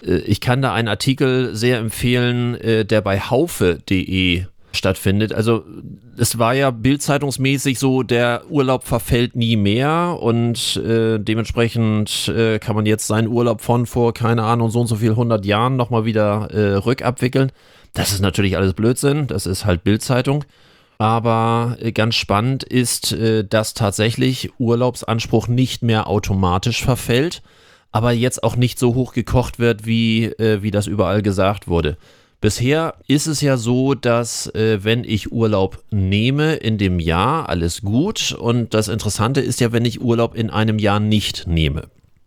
[0.05, 4.43] Äh, ich kann da einen Artikel sehr empfehlen, äh, der bei haufe.de
[4.75, 5.33] stattfindet.
[5.33, 5.63] Also
[6.17, 12.75] es war ja bildzeitungsmäßig so, der Urlaub verfällt nie mehr und äh, dementsprechend äh, kann
[12.75, 16.05] man jetzt seinen Urlaub von vor, keine Ahnung, so und so viel 100 Jahren nochmal
[16.05, 17.51] wieder äh, rückabwickeln.
[17.93, 20.45] Das ist natürlich alles Blödsinn, das ist halt Bildzeitung.
[20.97, 27.41] Aber äh, ganz spannend ist, äh, dass tatsächlich Urlaubsanspruch nicht mehr automatisch verfällt,
[27.91, 31.97] aber jetzt auch nicht so hoch gekocht wird, wie, äh, wie das überall gesagt wurde.
[32.43, 37.83] Bisher ist es ja so, dass äh, wenn ich Urlaub nehme in dem Jahr, alles
[37.83, 38.35] gut.
[38.37, 41.83] Und das Interessante ist ja, wenn ich Urlaub in einem Jahr nicht nehme.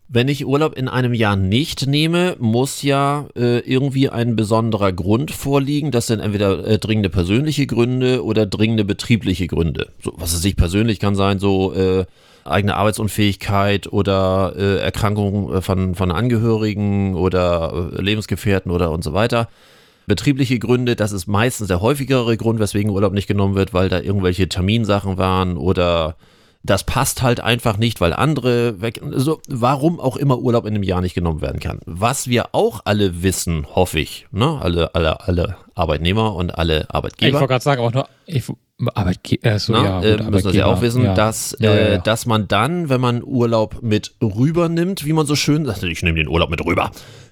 [0.08, 5.32] Wenn ich Urlaub in einem Jahr nicht nehme, muss ja äh, irgendwie ein besonderer Grund
[5.32, 5.90] vorliegen.
[5.90, 9.88] Das sind entweder äh, dringende persönliche Gründe oder dringende betriebliche Gründe.
[10.02, 12.06] So, was es sich persönlich kann sein, so äh,
[12.42, 19.12] eigene Arbeitsunfähigkeit oder äh, Erkrankung äh, von, von Angehörigen oder äh, Lebensgefährten oder und so
[19.12, 19.50] weiter.
[20.06, 24.00] Betriebliche Gründe, das ist meistens der häufigere Grund, weswegen Urlaub nicht genommen wird, weil da
[24.00, 26.16] irgendwelche Terminsachen waren oder
[26.66, 29.00] das passt halt einfach nicht, weil andere weg.
[29.02, 31.80] Also warum auch immer Urlaub in einem Jahr nicht genommen werden kann.
[31.86, 34.58] Was wir auch alle wissen, hoffe ich, ne?
[34.60, 37.28] alle, alle, alle Arbeitnehmer und alle Arbeitgeber.
[37.28, 38.44] ich wollte gerade sagen, auch nur ich,
[38.94, 39.46] Arbeitgeber.
[39.46, 41.14] Äh, so, Na, ja, äh, gut, müssen das ja auch Arbeitgeber, wissen, ja.
[41.14, 45.36] dass, Ja, ja, äh, dass man dann, wenn man Urlaub mit rübernimmt, wie man so
[45.36, 46.90] schön sagt, ich nehme den Urlaub mit rüber,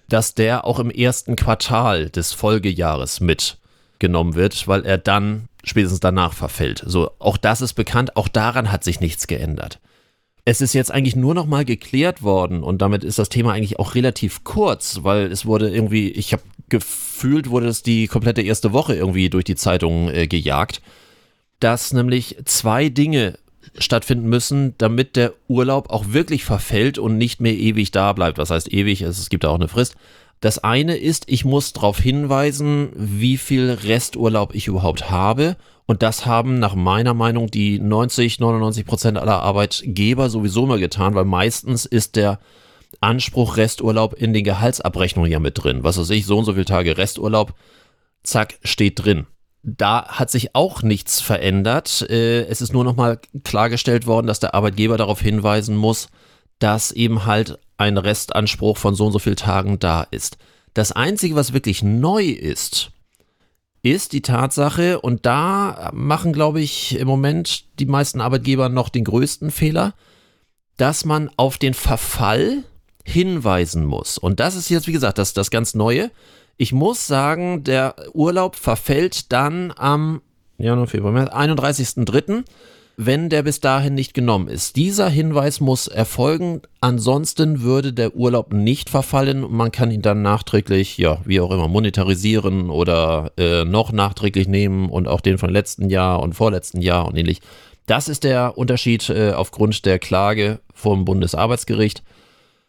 [0.09, 6.35] dass der auch im ersten Quartal des Folgejahres mitgenommen wird, weil er dann spätestens danach
[6.35, 6.83] verfällt.
[6.87, 9.81] So, auch das ist bekannt, auch daran hat sich nichts geändert.
[10.45, 13.79] Es ist jetzt eigentlich nur noch mal geklärt worden und damit ist das Thema eigentlich
[13.79, 18.73] auch relativ kurz, weil es wurde irgendwie, ich habe gefühlt, wurde es die komplette erste
[18.73, 20.83] Woche irgendwie durch die Zeitung äh, gejagt,
[21.61, 23.39] dass nämlich zwei Dinge
[23.79, 28.39] stattfinden müssen, damit der Urlaub auch wirklich verfällt und nicht mehr ewig da bleibt.
[28.39, 29.03] Was heißt ewig?
[29.03, 29.97] Es gibt auch eine Frist.
[30.41, 35.57] Das eine ist, ich muss darauf hinweisen, wie viel Resturlaub ich überhaupt habe.
[35.87, 41.15] Und das haben nach meiner Meinung die 90, 99 Prozent aller Arbeitgeber sowieso mal getan,
[41.15, 42.41] weil meistens ist der
[43.01, 45.83] Anspruch Resturlaub in den Gehaltsabrechnungen ja mit drin.
[45.83, 47.55] Was weiß ich, so und so viele Tage Resturlaub,
[48.23, 49.27] zack, steht drin.
[49.67, 52.03] Da hat sich auch nichts verändert.
[52.11, 56.09] Äh, Es ist nur nochmal klargestellt worden, dass der Arbeitgeber darauf hinweisen muss,
[56.59, 60.37] dass eben halt ein Restanspruch von so und so vielen Tagen da ist.
[60.75, 62.91] Das Einzige, was wirklich neu ist,
[63.83, 69.05] ist die Tatsache, und da machen, glaube ich, im Moment die meisten Arbeitgeber noch den
[69.05, 69.95] größten Fehler,
[70.77, 72.65] dass man auf den Verfall
[73.05, 74.19] hinweisen muss.
[74.19, 76.11] Und das ist jetzt, wie gesagt, das, das ganz Neue.
[76.57, 80.21] Ich muss sagen, der Urlaub verfällt dann am
[80.59, 82.45] Januar, Februar, März, 31.03.,
[82.97, 84.77] wenn der bis dahin nicht genommen ist.
[84.77, 90.23] Dieser Hinweis muss erfolgen, ansonsten würde der Urlaub nicht verfallen und man kann ihn dann
[90.23, 95.51] nachträglich, ja, wie auch immer, monetarisieren oder äh, noch nachträglich nehmen und auch den von
[95.51, 97.41] letzten Jahr und vorletzten Jahr und ähnlich.
[97.87, 102.05] Das ist der Unterschied äh, aufgrund der Klage vom Bundesarbeitsgericht.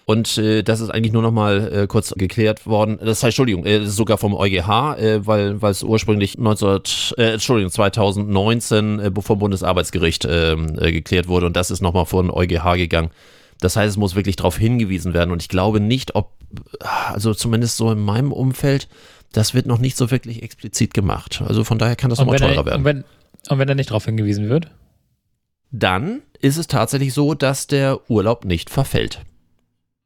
[0.05, 2.99] Und äh, das ist eigentlich nur noch mal äh, kurz geklärt worden.
[2.99, 8.99] Das heißt, Entschuldigung, äh, sogar vom EuGH, äh, weil es ursprünglich 19, äh, Entschuldigung, 2019
[8.99, 13.09] äh, vom Bundesarbeitsgericht äh, äh, geklärt wurde und das ist nochmal vor den EuGH gegangen.
[13.61, 16.33] Das heißt, es muss wirklich darauf hingewiesen werden und ich glaube nicht, ob,
[16.81, 18.87] also zumindest so in meinem Umfeld,
[19.31, 21.41] das wird noch nicht so wirklich explizit gemacht.
[21.47, 22.79] Also von daher kann das nochmal teurer er, werden.
[22.79, 23.03] und, wenn,
[23.49, 24.69] und wenn da nicht drauf hingewiesen wird?
[25.71, 29.21] Dann ist es tatsächlich so, dass der Urlaub nicht verfällt.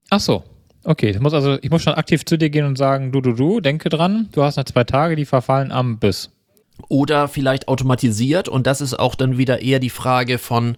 [0.09, 0.43] Ach so.
[0.83, 3.33] Okay, ich muss also, ich muss schon aktiv zu dir gehen und sagen, du, du,
[3.33, 6.31] du, denke dran, du hast noch zwei Tage, die verfallen am Biss.
[6.87, 10.77] oder vielleicht automatisiert und das ist auch dann wieder eher die Frage von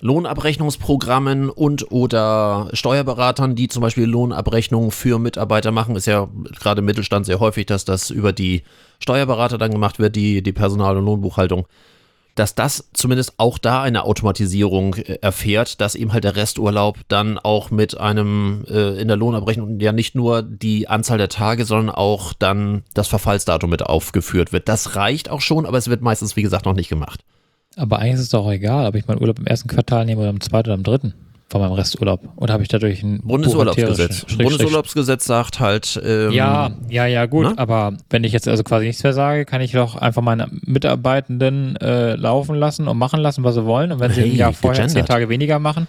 [0.00, 5.96] Lohnabrechnungsprogrammen und oder Steuerberatern, die zum Beispiel Lohnabrechnungen für Mitarbeiter machen.
[5.96, 8.62] Ist ja gerade im Mittelstand sehr häufig, dass das über die
[9.00, 11.66] Steuerberater dann gemacht wird, die, die Personal- und Lohnbuchhaltung.
[12.38, 17.38] Dass das zumindest auch da eine Automatisierung äh, erfährt, dass eben halt der Resturlaub dann
[17.38, 21.94] auch mit einem äh, in der Lohnabrechnung ja nicht nur die Anzahl der Tage, sondern
[21.94, 24.68] auch dann das Verfallsdatum mit aufgeführt wird.
[24.68, 27.24] Das reicht auch schon, aber es wird meistens, wie gesagt, noch nicht gemacht.
[27.76, 30.30] Aber eigentlich ist es doch egal, ob ich meinen Urlaub im ersten Quartal nehme oder
[30.30, 31.14] im zweiten oder im dritten
[31.50, 32.20] von meinem Resturlaub.
[32.36, 34.24] Oder habe ich dadurch ein Bundesurlaubsgesetz.
[34.36, 37.46] Bundеsurlaubsgesetz sagt halt, ähm, Ja, ja, ja, gut.
[37.46, 37.54] ne?
[37.56, 41.76] Aber wenn ich jetzt also quasi nichts mehr sage, kann ich doch einfach meine Mitarbeitenden
[41.76, 43.92] äh, laufen lassen und machen lassen, was sie wollen.
[43.92, 45.08] Und wenn sie Hey, Jahr vorher zehn gegendert.
[45.08, 45.88] Tage weniger machen.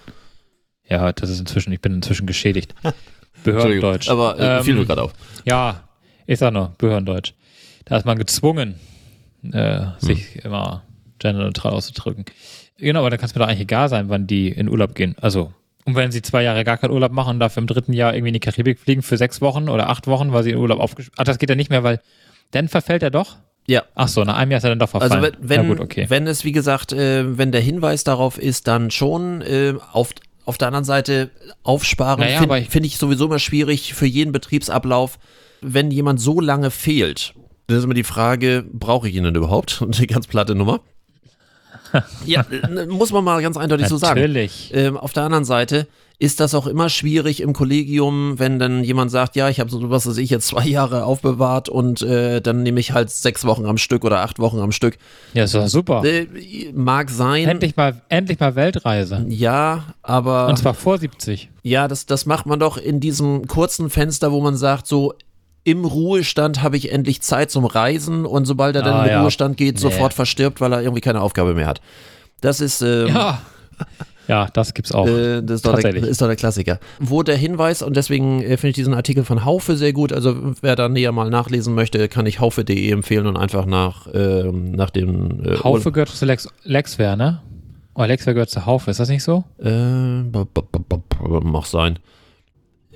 [0.89, 2.74] Ja, das ist inzwischen, ich bin inzwischen geschädigt.
[3.43, 4.10] Behördendeutsch.
[4.10, 5.13] aber äh, Ähm, fiel mir gerade auf.
[5.45, 5.84] Ja,
[6.26, 7.34] ich sag nur, Behördendeutsch.
[7.86, 8.76] Da ist man gezwungen,
[9.52, 10.84] äh, sich immer
[11.19, 12.26] genderneutral auszudrücken.
[12.80, 15.15] Genau, aber da kann es mir doch eigentlich egal sein, wann die in Urlaub gehen.
[15.22, 15.54] Also,
[15.86, 18.30] und wenn sie zwei Jahre gar keinen Urlaub machen und dafür im dritten Jahr irgendwie
[18.30, 21.15] in die Karibik fliegen für sechs Wochen oder acht Wochen, weil sie in Urlaub aufgeschrieben
[21.18, 22.00] Ach, das geht ja nicht mehr, weil
[22.52, 23.38] dann verfällt er doch.
[23.68, 23.84] Ja.
[23.96, 25.24] Ach so, nach einem Jahr ist er dann doch verfallen.
[25.24, 26.06] Also wenn, gut, okay.
[26.10, 30.10] wenn es, wie gesagt, äh, wenn der Hinweis darauf ist, dann schon äh, auf,
[30.46, 31.30] auf der anderen Seite
[31.63, 35.20] aufsparen, Naja, finde aber ich- find ich sowieso immer schwierig für jeden Betriebsablauf,
[35.62, 37.34] wenn jemand so lange fehlt.
[37.68, 39.82] Das ist immer die Frage, brauche ich ihn denn überhaupt?
[39.84, 40.80] Und die ganz platte Nummer.
[42.25, 44.19] Ja, äh, muss man mal ganz eindeutig so sagen.
[44.19, 44.71] Natürlich.
[44.73, 45.88] Ähm, auf der anderen Seite
[46.21, 49.89] ist das auch immer schwierig im Kollegium, wenn dann jemand sagt, ja, ich habe so
[49.89, 53.65] was, was ich jetzt zwei Jahre aufbewahrt und äh, dann nehme ich halt sechs Wochen
[53.65, 54.97] am Stück oder acht Wochen am Stück.
[55.34, 56.04] Ja, ist doch super.
[56.04, 56.28] Äh,
[56.73, 57.47] mag sein.
[57.47, 59.25] endlich mal, endlich mal Weltreise.
[59.30, 61.49] Ja, aber Und zwar vor 70.
[61.63, 65.13] ja, das, das macht man doch in diesem kurzen Fenster, wo man sagt, so
[65.63, 69.13] im Ruhestand habe ich endlich Zeit zum Reisen und sobald er dann Ah, in den
[69.13, 69.22] ja.
[69.22, 69.82] Ruhestand geht, Nee.
[69.82, 71.82] sofort verstirbt, weil er irgendwie keine Aufgabe mehr hat.
[72.41, 73.41] Das ist, ähm, Ja.
[74.28, 75.08] Ja, das gibt's auch.
[75.08, 76.80] Äh, das ist doch, der, ist doch der Klassiker.
[77.00, 80.54] Wo der Hinweis, und deswegen äh, finde ich diesen Artikel von Haufe sehr gut, also
[80.62, 84.91] wer da näher mal nachlesen möchte, kann ich haufe.de empfehlen und einfach nach, ähm, nach
[84.91, 87.41] dem äh, Haufe gehört zu Lex, Lexware, ne?
[87.95, 89.45] Oh, Lexware gehört zu Haufe, ist das nicht so?
[89.58, 91.98] Äh, b- b- b- mag sein.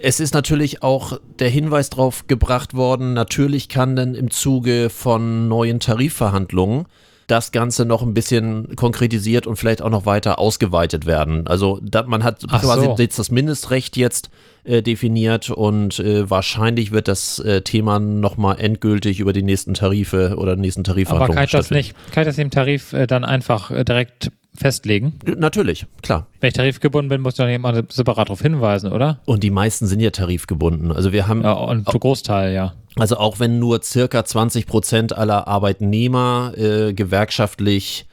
[0.06, 5.48] Es ist natürlich auch der Hinweis drauf gebracht worden, natürlich kann dann im Zuge von
[5.48, 6.88] neuen Tarifverhandlungen
[7.28, 11.48] das Ganze noch ein bisschen konkretisiert und vielleicht auch noch weiter ausgeweitet werden.
[11.48, 12.96] Also da, man hat Ach quasi so.
[12.98, 14.30] jetzt das Mindestrecht jetzt
[14.66, 20.36] äh, definiert und äh, wahrscheinlich wird das äh, Thema nochmal endgültig über die nächsten Tarife
[20.38, 23.24] oder nächsten Aber Tarifverhandlungen kann ich das nicht, kann ich das im Tarif äh, dann
[23.24, 25.14] einfach äh, direkt festlegen?
[25.38, 26.28] Natürlich, klar.
[26.40, 29.20] Wenn ich tarifgebunden bin, muss ich doch mal separat darauf hinweisen, oder?
[29.26, 30.92] Und die meisten sind ja tarifgebunden.
[30.92, 32.74] Also wir haben Ja, und zu Großteil, ja.
[32.96, 38.06] Also auch wenn nur circa 20 Prozent aller Arbeitnehmer äh, gewerkschaftlich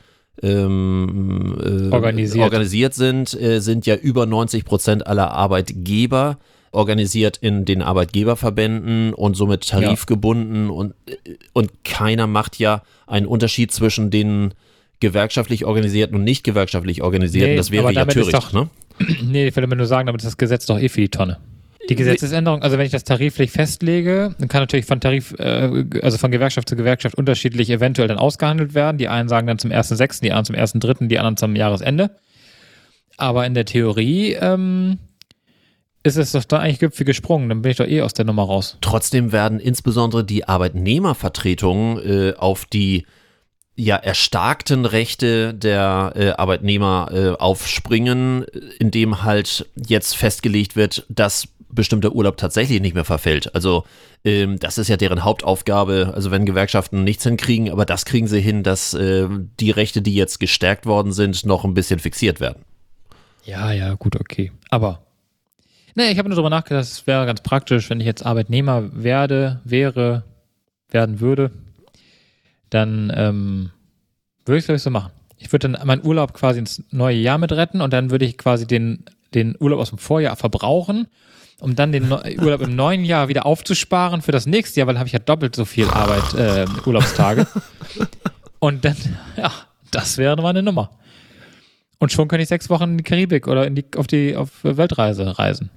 [0.42, 2.44] ähm, äh, Organisiert.
[2.44, 6.38] organisiert sind, äh, sind ja über 90 Prozent aller Arbeitgeber
[6.72, 13.72] organisiert in den Arbeitgeberverbänden und somit tarifgebunden und, äh, und keiner macht ja einen Unterschied
[13.72, 14.54] zwischen den
[15.00, 17.50] gewerkschaftlich organisierten und nicht gewerkschaftlich organisierten.
[17.50, 18.68] Nee, das wäre aber ja töricht, doch- ne?
[19.24, 21.38] Nee, ich will nur sagen, damit ist das Gesetz doch eh für die Tonne.
[21.88, 26.18] Die Gesetzesänderung, also wenn ich das tariflich festlege, dann kann natürlich von Tarif, äh, also
[26.18, 28.98] von Gewerkschaft zu Gewerkschaft unterschiedlich eventuell dann ausgehandelt werden.
[28.98, 32.10] Die einen sagen dann zum 1.6., die anderen zum 1.3., die anderen zum Jahresende.
[33.16, 34.98] Aber in der Theorie ähm,
[36.02, 37.48] ist es doch da eigentlich Gipfel gesprungen.
[37.48, 38.76] Dann bin ich doch eh aus der Nummer raus.
[38.82, 43.06] Trotzdem werden insbesondere die Arbeitnehmervertretungen äh, auf die
[43.80, 48.44] ja erstarkten Rechte der äh, Arbeitnehmer äh, aufspringen,
[48.78, 53.54] indem halt jetzt festgelegt wird, dass bestimmter Urlaub tatsächlich nicht mehr verfällt.
[53.54, 53.84] Also
[54.24, 56.12] ähm, das ist ja deren Hauptaufgabe.
[56.14, 59.28] Also wenn Gewerkschaften nichts hinkriegen, aber das kriegen sie hin, dass äh,
[59.60, 62.64] die Rechte, die jetzt gestärkt worden sind, noch ein bisschen fixiert werden.
[63.44, 64.52] Ja, ja, gut, okay.
[64.68, 65.00] Aber,
[65.94, 69.60] nee, ich habe nur darüber nachgedacht, es wäre ganz praktisch, wenn ich jetzt Arbeitnehmer werde,
[69.64, 70.24] wäre,
[70.90, 71.50] werden würde,
[72.70, 73.70] dann ähm,
[74.46, 75.12] würde ich es, glaube ich, so machen.
[75.36, 78.36] Ich würde dann meinen Urlaub quasi ins neue Jahr mit retten und dann würde ich
[78.38, 79.04] quasi den
[79.34, 81.06] den Urlaub aus dem Vorjahr verbrauchen,
[81.60, 84.94] um dann den Neu- Urlaub im neuen Jahr wieder aufzusparen für das nächste Jahr, weil
[84.94, 87.46] dann habe ich ja doppelt so viel Arbeit, äh, Urlaubstage.
[88.58, 88.96] Und dann,
[89.36, 89.52] ja,
[89.92, 90.90] das wäre mal eine Nummer.
[91.98, 94.50] Und schon könnte ich sechs Wochen in die Karibik oder in die, auf die auf
[94.64, 95.70] Weltreise reisen.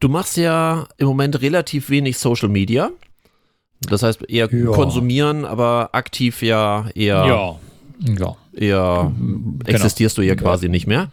[0.00, 2.90] Du machst ja im Moment relativ wenig Social Media.
[3.86, 4.70] Das heißt eher Ja.
[4.72, 7.56] konsumieren, aber aktiv ja eher, Ja.
[8.18, 8.36] Ja.
[8.52, 9.12] eher
[9.66, 11.08] existierst du ja quasi nicht mehr.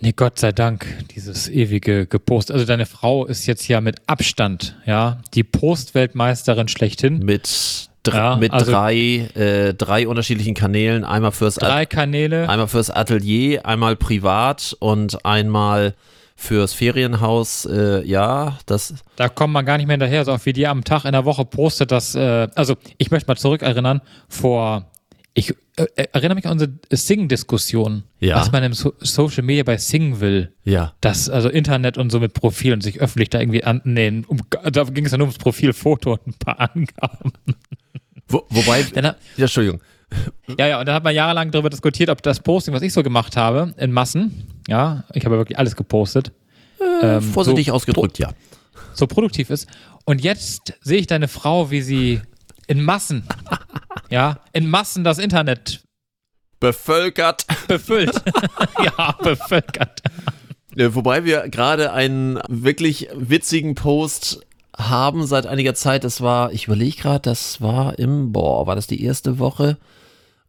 [0.00, 2.50] Nee, Gott sei Dank, dieses ewige Gepost.
[2.50, 7.20] Also deine Frau ist jetzt ja mit Abstand, ja, die Postweltmeisterin schlechthin.
[7.20, 11.04] Mit, dr Ja, mit also- drei, äh, drei unterschiedlichen Kanälen.
[11.04, 12.48] Einmal fürs, Drei Kanäle.
[12.48, 15.94] einmal fürs Atelier, einmal privat und einmal
[16.36, 17.64] fürs Ferienhaus.
[17.66, 20.84] Äh, ja, das Da kommt man gar nicht mehr hinterher, so auch wie die am
[20.84, 24.90] Tag in der Woche postet, dass, äh, also ich möchte mal zurückerinnern, vor,
[25.34, 28.36] ich äh, erinnere mich an unsere Sing-Diskussion, Ja.
[28.36, 30.52] was man im so Social Media bei Sing will.
[30.64, 30.92] ja.
[31.00, 34.24] Das, also Internet und so mit Profil und sich öffentlich da irgendwie annähen.
[34.26, 34.40] Um,
[34.70, 37.32] da ging es ja nur ums Profilfoto und ein paar Angaben.
[38.28, 39.80] Wo, wobei, Dann, ja, Entschuldigung.
[40.58, 43.02] Ja, ja, und da hat man jahrelang darüber diskutiert, ob das Posting, was ich so
[43.02, 46.32] gemacht habe, in Massen, ja, ich habe wirklich alles gepostet,
[47.00, 48.32] ähm, Vorsichtig so, ausgedrückt, ja.
[48.92, 49.68] so produktiv ist.
[50.04, 52.20] Und jetzt sehe ich deine Frau, wie sie
[52.66, 53.24] in Massen,
[54.10, 55.82] ja, in Massen das Internet
[56.60, 57.46] Bevölkert.
[57.66, 58.22] befüllt.
[58.84, 60.02] ja, bevölkert.
[60.76, 64.46] Äh, Wobei wir gerade einen wirklich witzigen Post
[64.76, 66.04] haben seit einiger Zeit.
[66.04, 69.76] Das war, ich überlege gerade, das war im, boah, war das die erste Woche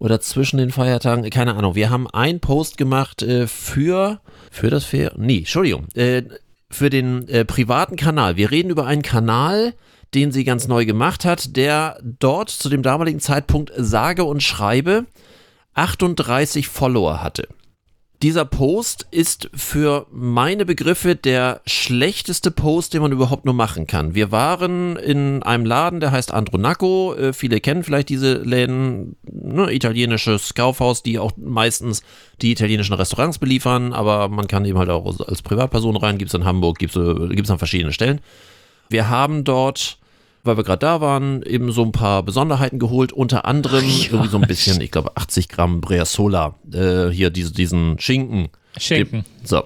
[0.04, 1.28] oder zwischen den Feiertagen?
[1.30, 1.76] Keine Ahnung.
[1.76, 4.20] Wir haben einen Post gemacht äh, für,
[4.52, 6.24] für das Fair, nee, Entschuldigung, äh,
[6.70, 8.36] für den äh, privaten Kanal.
[8.36, 9.74] Wir reden über einen Kanal,
[10.14, 15.06] den sie ganz neu gemacht hat, der dort zu dem damaligen Zeitpunkt sage und schreibe
[15.74, 17.48] 38 Follower hatte.
[18.24, 24.16] Dieser Post ist für meine Begriffe der schlechteste Post, den man überhaupt nur machen kann.
[24.16, 27.16] Wir waren in einem Laden, der heißt Andronaco.
[27.16, 32.02] Äh, viele kennen vielleicht diese Läden, ne, italienisches Kaufhaus, die auch meistens
[32.42, 36.18] die italienischen Restaurants beliefern, aber man kann eben halt auch als Privatperson rein.
[36.18, 38.22] Gibt es in Hamburg, gibt es an verschiedenen Stellen.
[38.88, 39.98] Wir haben dort,
[40.44, 43.14] weil wir gerade da waren, eben so ein paar Besonderheiten geholt.
[43.14, 46.56] Unter anderem irgendwie so ein bisschen, ich glaube 80 Gramm Breasola.
[46.72, 48.50] Äh, hier diese, diesen Schinken.
[48.78, 49.26] Schinken.
[49.44, 49.64] So.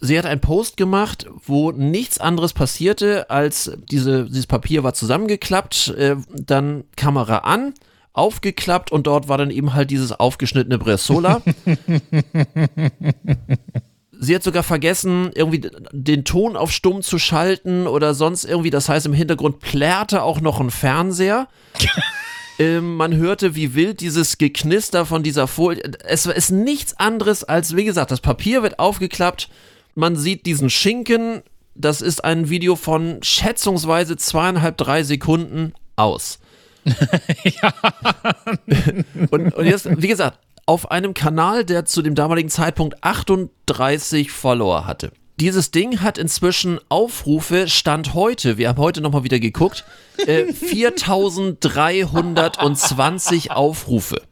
[0.00, 5.94] Sie hat einen Post gemacht, wo nichts anderes passierte, als diese, dieses Papier war zusammengeklappt,
[5.96, 7.72] äh, dann Kamera an,
[8.12, 11.40] aufgeklappt und dort war dann eben halt dieses aufgeschnittene Bresola.
[14.24, 18.70] Sie hat sogar vergessen, irgendwie den Ton auf stumm zu schalten oder sonst irgendwie.
[18.70, 21.48] Das heißt, im Hintergrund plärrte auch noch ein Fernseher.
[22.58, 25.82] ähm, man hörte wie wild dieses Geknister von dieser Folie.
[26.04, 29.48] Es ist nichts anderes als, wie gesagt, das Papier wird aufgeklappt.
[29.94, 31.42] Man sieht diesen Schinken.
[31.74, 36.38] Das ist ein Video von schätzungsweise zweieinhalb, drei Sekunden aus.
[39.30, 44.86] und, und jetzt, wie gesagt, auf einem Kanal, der zu dem damaligen Zeitpunkt 38 Follower
[44.86, 45.10] hatte.
[45.40, 49.84] Dieses Ding hat inzwischen Aufrufe, Stand heute, wir haben heute nochmal wieder geguckt,
[50.26, 54.22] äh, 4320 Aufrufe.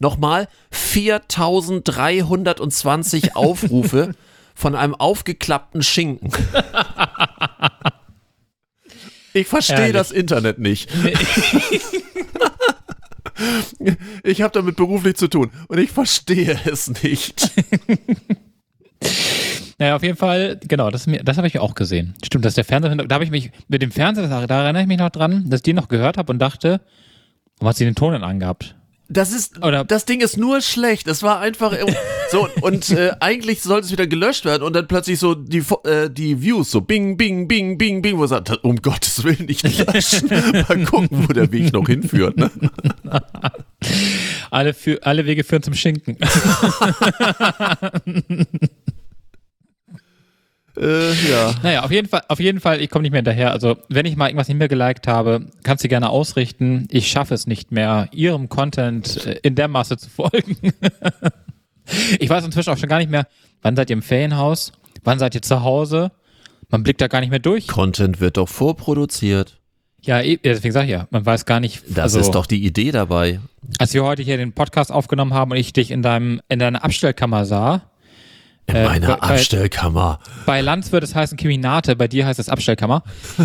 [0.00, 4.12] Nochmal 4320 Aufrufe
[4.54, 6.30] von einem aufgeklappten Schinken.
[9.32, 10.90] Ich verstehe das Internet nicht.
[14.22, 17.50] Ich habe damit beruflich zu tun und ich verstehe es nicht.
[19.78, 22.12] Naja, auf jeden Fall, genau, das, das habe ich auch gesehen.
[22.22, 24.98] Stimmt, dass der Fernseher, da habe ich mich, mit dem Fernseher, da erinnere ich mich
[24.98, 26.82] noch dran, dass ich den noch gehört habe und dachte,
[27.56, 28.76] warum hat sie den Ton denn angehabt?
[29.12, 31.08] Das ist, Oder- das Ding ist nur schlecht.
[31.08, 31.74] Es war einfach
[32.30, 36.08] so und äh, eigentlich sollte es wieder gelöscht werden und dann plötzlich so die äh,
[36.08, 40.28] die Views so Bing Bing Bing Bing Bing, wo sagt, um Gottes Willen nicht löschen.
[40.68, 42.36] Mal gucken, wo der Weg noch hinführt.
[42.36, 42.50] Ne?
[44.50, 46.16] Alle, für, alle Wege führen zum Schinken.
[50.80, 51.54] Äh, ja.
[51.62, 53.52] Naja, auf jeden Fall, auf jeden Fall, ich komme nicht mehr hinterher.
[53.52, 56.88] Also, wenn ich mal irgendwas nicht mehr geliked habe, kannst du gerne ausrichten.
[56.90, 60.56] Ich schaffe es nicht mehr, ihrem Content äh, in der Masse zu folgen.
[62.18, 63.26] ich weiß inzwischen auch schon gar nicht mehr,
[63.60, 64.72] wann seid ihr im Ferienhaus?
[65.04, 66.12] Wann seid ihr zu Hause?
[66.70, 67.66] Man blickt da gar nicht mehr durch.
[67.66, 69.58] Content wird doch vorproduziert.
[70.02, 71.82] Ja, eh, deswegen sag ich ja, man weiß gar nicht.
[71.88, 73.40] Das also, ist doch die Idee dabei.
[73.78, 76.82] Als wir heute hier den Podcast aufgenommen haben und ich dich in deinem in deiner
[76.82, 77.89] Abstellkammer sah,
[78.66, 80.20] In Äh, meiner bei- bei- Abstellkammer.
[80.46, 83.02] bei Lanz wird es heißen Kriminate, bei dir heißt es Abstellkammer.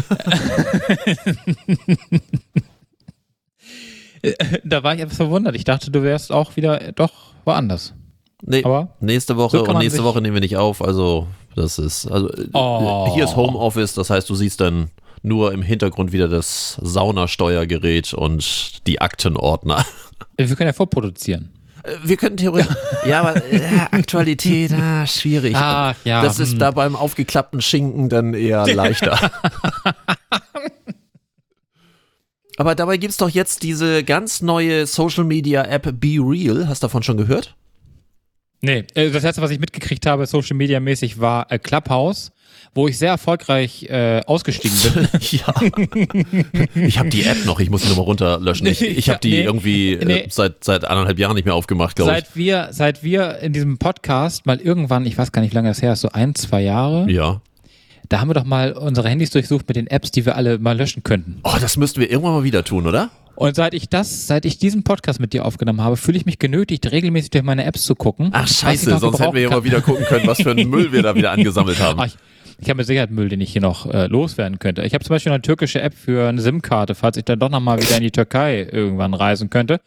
[4.64, 5.56] da war ich etwas verwundert.
[5.56, 7.12] Ich dachte, du wärst auch wieder äh, doch
[7.44, 7.94] woanders.
[8.42, 10.82] Nee, Aber nächste Woche so und nächste Woche nehmen wir nicht auf.
[10.84, 13.12] Also, das ist, also, äh, Oh.
[13.14, 14.90] hier ist Homeoffice, das heißt, du siehst dann
[15.24, 19.84] nur im Hintergrund wieder das Saunasteuergerät und die Aktenordner.
[20.38, 21.52] wir können ja vorproduzieren.
[21.86, 22.76] Äh, Wir könnten theoretisch,
[23.06, 23.62] ja, aber äh,
[23.92, 25.56] Aktualität, ah, schwierig.
[25.56, 26.60] Ach, ja, Das ist hm.
[26.60, 29.32] da beim aufgeklappten Schinken dann eher leichter.
[32.58, 36.68] aber dabei gibt es doch jetzt diese ganz neue Social Media App Be Real.
[36.68, 37.56] Hast du davon schon gehört?
[38.66, 42.32] Nee, äh, das letzte, was ich mitgekriegt habe, Social Media mäßig, war äh, Clubhouse,
[42.74, 45.08] wo ich sehr erfolgreich äh, ausgestiegen bin.
[45.32, 45.54] Ja.
[46.76, 48.68] Ich habe die App noch, ich muss sie nochmal runterlöschen.
[48.68, 50.26] Ich, ich habe die Nee, irgendwie äh, nee.
[50.30, 52.18] seit, seit anderthalb Jahren nicht mehr aufgemacht, glaube ich.
[52.18, 55.70] seit wir, seit wir in diesem Podcast mal irgendwann, ich weiß gar nicht, wie lange
[55.70, 57.42] das her ist, so ein, zwei Jahre, Ja.
[58.10, 60.78] da haben wir doch mal unsere Handys durchsucht mit den Apps, die wir alle mal
[60.78, 61.40] löschen könnten.
[61.44, 63.10] Oh, das müssten wir irgendwann mal wieder tun, oder?
[63.36, 66.40] Und seit ich das, seit ich diesen Podcast mit dir aufgenommen habe, fühle ich mich
[66.40, 68.30] genötigt, regelmäßig durch meine Apps zu gucken.
[68.32, 71.02] Ach scheiße, sonst hätten wir ja mal wieder gucken können, was für einen Müll wir
[71.02, 72.00] da wieder angesammelt haben.
[72.00, 72.18] Ach, ich
[72.60, 74.84] ich habe mit Sicherheit Müll, den ich hier noch äh, loswerden könnte.
[74.84, 77.82] Ich habe zum Beispiel eine türkische App für eine SIM-Karte, falls ich dann doch nochmal
[77.82, 79.82] wieder in die Türkei irgendwann reisen könnte.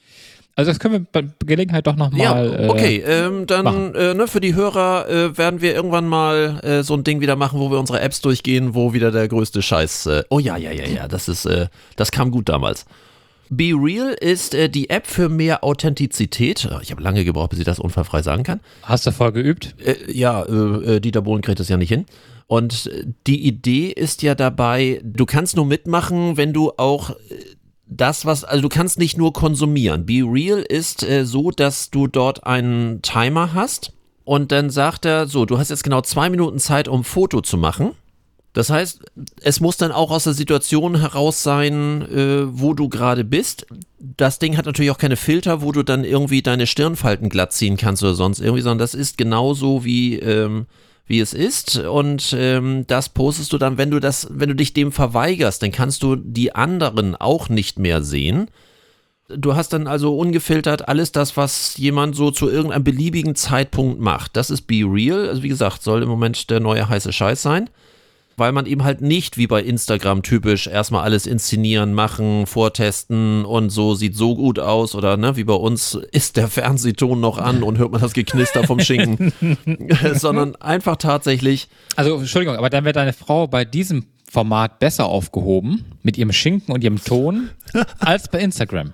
[0.55, 2.21] Also das können wir bei Gelegenheit doch nochmal.
[2.21, 6.83] Ja, okay, ähm, dann äh, ne, für die Hörer äh, werden wir irgendwann mal äh,
[6.83, 10.07] so ein Ding wieder machen, wo wir unsere Apps durchgehen, wo wieder der größte Scheiß.
[10.07, 12.87] Äh, oh ja, ja, ja, ja, das ist, äh, das kam gut damals.
[13.51, 16.69] Be Real ist äh, die App für mehr Authentizität.
[16.83, 18.61] Ich habe lange gebraucht, bis ich das unfallfrei sagen kann.
[18.83, 19.75] Hast du voll geübt?
[19.85, 22.07] Äh, ja, äh, äh, Dieter Bohlen kriegt das ja nicht hin.
[22.47, 27.15] Und äh, die Idee ist ja dabei, du kannst nur mitmachen, wenn du auch äh,
[27.87, 30.05] das, was, also du kannst nicht nur konsumieren.
[30.07, 33.93] Be Real ist äh, so, dass du dort einen Timer hast
[34.25, 37.41] und dann sagt er, so, du hast jetzt genau zwei Minuten Zeit, um ein Foto
[37.41, 37.93] zu machen.
[38.55, 39.03] Das heißt,
[39.43, 43.67] es muss dann auch aus der Situation heraus sein, äh, wo du gerade bist.
[43.99, 47.77] Das Ding hat natürlich auch keine Filter, wo du dann irgendwie deine Stirnfalten glatt ziehen
[47.77, 50.67] kannst oder sonst irgendwie, sondern das ist genauso wie, ähm,
[51.07, 51.79] wie es ist.
[51.79, 55.73] Und ähm, das postest du dann, wenn du das, wenn du dich dem verweigerst, dann
[55.73, 58.51] kannst du die anderen auch nicht mehr sehen.
[59.29, 64.37] Du hast dann also ungefiltert alles das, was jemand so zu irgendeinem beliebigen Zeitpunkt macht.
[64.37, 65.29] Das ist Be Real.
[65.29, 67.69] Also wie gesagt, soll im Moment der neue heiße Scheiß sein
[68.39, 73.71] weil man eben halt nicht wie bei Instagram typisch erstmal alles inszenieren, machen, vortesten und
[73.71, 77.63] so sieht so gut aus oder ne, wie bei uns ist der Fernsehton noch an
[77.63, 79.33] und hört man das Geknister vom Schinken,
[80.15, 85.85] sondern einfach tatsächlich, Also, Entschuldigung, aber dann wäre deine Frau bei diesem Format besser aufgehoben,
[86.03, 87.51] mit ihrem Schinken und ihrem Ton,
[87.99, 88.93] als bei Instagram.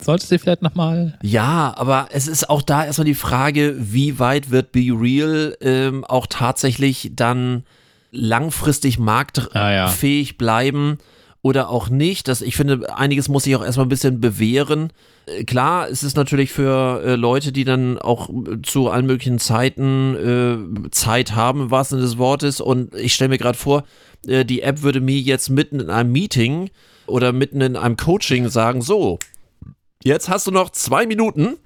[0.00, 1.18] Solltest du vielleicht nochmal.
[1.22, 6.04] ja, aber es ist auch da erstmal die Frage, wie weit wird Be Real ähm,
[6.04, 7.64] auch tatsächlich dann
[8.10, 10.34] langfristig marktfähig Ah, ja.
[10.38, 10.98] bleiben
[11.42, 12.28] oder auch nicht.
[12.28, 14.92] Das, ich finde, einiges muss sich auch erstmal ein bisschen bewähren.
[15.26, 19.38] Äh, Klar, es ist natürlich für äh, Leute, die dann auch äh, zu allen möglichen
[19.38, 22.60] Zeiten äh, Zeit haben, im wahrsten Sinne des Wortes.
[22.60, 23.84] Und ich stelle mir gerade vor,
[24.26, 26.70] äh, die App würde mir jetzt mitten in einem Meeting
[27.06, 29.18] oder mitten in einem Coaching sagen, so,
[30.02, 31.56] jetzt hast du noch zwei Minuten.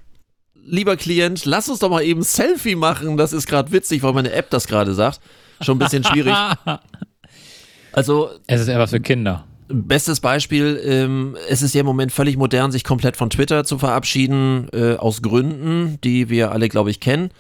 [0.65, 3.17] Lieber Klient, lass uns doch mal eben Selfie machen.
[3.17, 5.21] Das ist gerade witzig, weil meine App das gerade sagt.
[5.63, 6.35] Schon ein bisschen schwierig.
[7.95, 9.45] Also, Es ist eher was für Kinder.
[9.69, 13.79] Bestes Beispiel, ähm, es ist ja im Moment völlig modern, sich komplett von Twitter zu
[13.79, 17.31] verabschieden, äh, aus Gründen, die wir alle, glaube ich, kennen.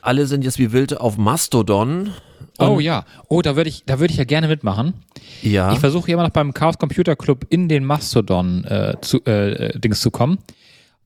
[0.00, 2.10] Alle sind jetzt wie wild auf Mastodon.
[2.58, 3.04] Oh ja.
[3.28, 4.94] Oh, da würde ich, da würde ich ja gerne mitmachen.
[5.42, 5.72] Ja.
[5.72, 9.78] Ich versuche immer noch beim Chaos Computer Club in den Mastodon äh, zu, äh, äh,
[9.78, 10.38] Dings zu kommen.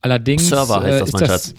[0.00, 1.26] Allerdings Server heißt äh, das, ist mein.
[1.26, 1.54] Schatz.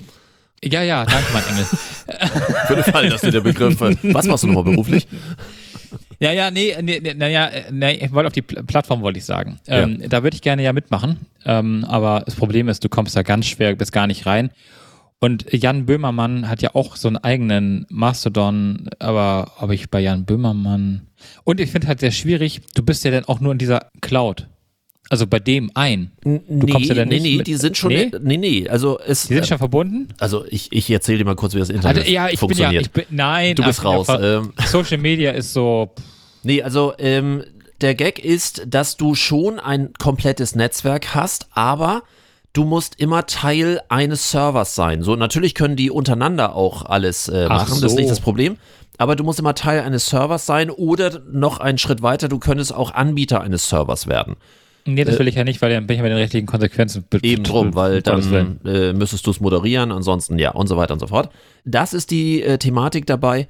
[0.63, 1.65] Ja, ja, danke, mein Engel.
[2.67, 3.79] Für den Fall, dass dir der Begriff.
[3.79, 5.07] Was machst du nochmal beruflich?
[6.19, 9.19] Ja, ja, nee, nee, nee, naja, äh, nee, ich wollte auf die Pl Plattform, wollte
[9.19, 9.59] ich sagen.
[9.67, 13.21] Ähm, Da würde ich gerne ja mitmachen, ähm, aber das Problem ist, du kommst da
[13.21, 14.49] ganz schwer bis gar nicht rein.
[15.19, 20.25] Und Jan Böhmermann hat ja auch so einen eigenen Mastodon, aber ob ich bei Jan
[20.25, 21.07] Böhmermann.
[21.43, 24.47] Und ich finde halt sehr schwierig, du bist ja dann auch nur in dieser Cloud.
[25.09, 26.11] Also bei dem ein.
[26.23, 28.11] Du kommst ja dann nee, nicht nee, mit- die sind schon, Nee?
[28.21, 30.09] nee, nee, also es, Die sind schon verbunden?
[30.19, 32.39] also ich, ich erzähle dir mal kurz, wie das Internet Also, ja, ich bin ja,
[32.39, 32.85] funktioniert.
[32.87, 33.55] ich bin, nein.
[33.55, 34.53] Du bist raus, ja, ähm.
[34.65, 35.91] Social Media ist so,
[36.43, 37.43] Nee, also ähm,
[37.81, 42.03] der Gag ist, dass du schon ein komplettes Netzwerk hast, aber
[42.53, 45.03] du musst immer Teil eines Servers sein.
[45.03, 47.97] So, natürlich können die untereinander auch alles äh, Ach machen, das ist so.
[47.97, 48.57] nicht das Problem.
[48.97, 52.73] Aber du musst immer Teil eines Servers sein oder noch einen Schritt weiter, du könntest
[52.73, 54.35] auch Anbieter eines Servers werden.
[54.87, 57.19] Nee, das will ich ja nicht, weil dann bin ich mit den rechtlichen Konsequenzen be-
[57.21, 60.99] Eben drum, weil dann äh, müsstest du es moderieren, ansonsten ja und so weiter und
[60.99, 61.29] so fort.
[61.65, 63.47] Das ist die äh, Thematik dabei.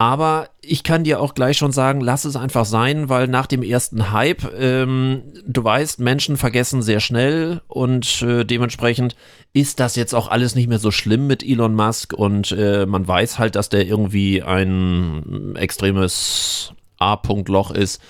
[0.00, 3.64] Aber ich kann dir auch gleich schon sagen, lass es einfach sein, weil nach dem
[3.64, 9.16] ersten Hype, ähm, du weißt, Menschen vergessen sehr schnell und äh, dementsprechend
[9.54, 13.08] ist das jetzt auch alles nicht mehr so schlimm mit Elon Musk und äh, man
[13.08, 18.00] weiß halt, dass der irgendwie ein extremes A-Punkt-Loch ist.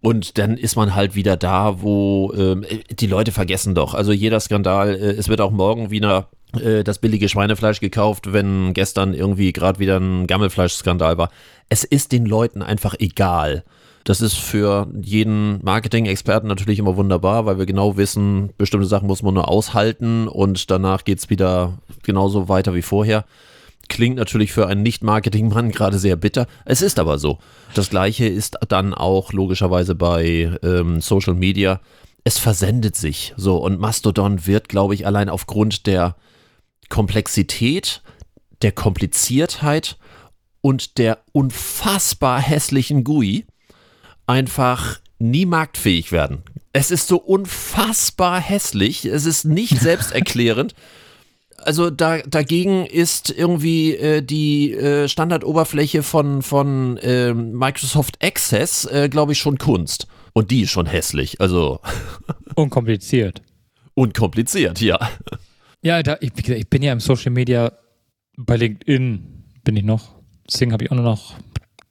[0.00, 3.94] Und dann ist man halt wieder da, wo äh, die Leute vergessen doch.
[3.94, 6.28] Also jeder Skandal, äh, es wird auch morgen wieder
[6.58, 11.30] äh, das billige Schweinefleisch gekauft, wenn gestern irgendwie gerade wieder ein Gammelfleischskandal war.
[11.68, 13.64] Es ist den Leuten einfach egal.
[14.04, 19.22] Das ist für jeden Marketing-Experten natürlich immer wunderbar, weil wir genau wissen, bestimmte Sachen muss
[19.22, 23.26] man nur aushalten und danach geht es wieder genauso weiter wie vorher.
[23.88, 26.46] Klingt natürlich für einen Nicht-Marketing-Mann gerade sehr bitter.
[26.64, 27.38] Es ist aber so.
[27.74, 31.80] Das gleiche ist dann auch logischerweise bei ähm, Social Media.
[32.24, 36.16] Es versendet sich so und Mastodon wird, glaube ich, allein aufgrund der
[36.88, 38.02] Komplexität,
[38.62, 39.96] der Kompliziertheit
[40.60, 43.46] und der unfassbar hässlichen GUI
[44.26, 46.42] einfach nie marktfähig werden.
[46.72, 50.74] Es ist so unfassbar hässlich, es ist nicht selbsterklärend.
[51.58, 59.08] Also da, dagegen ist irgendwie äh, die äh, Standardoberfläche von, von äh, Microsoft Access, äh,
[59.08, 60.06] glaube ich, schon Kunst.
[60.32, 61.40] Und die ist schon hässlich.
[61.40, 61.80] Also.
[62.54, 63.42] Unkompliziert.
[63.94, 64.98] Unkompliziert, ja.
[65.82, 67.72] Ja, da, ich, ich, bin ja im Social Media
[68.36, 70.14] bei LinkedIn bin ich noch.
[70.48, 71.34] Sing habe ich auch nur noch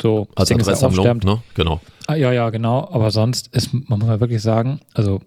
[0.01, 0.27] so.
[0.35, 1.41] Als Sing Adresssammlung, ne?
[1.53, 1.81] Genau.
[2.07, 2.87] Ah, ja, ja, genau.
[2.91, 5.21] Aber sonst ist, man muss mal wirklich sagen, also,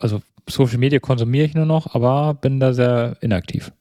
[0.00, 3.72] also Social Media konsumiere ich nur noch, aber bin da sehr inaktiv.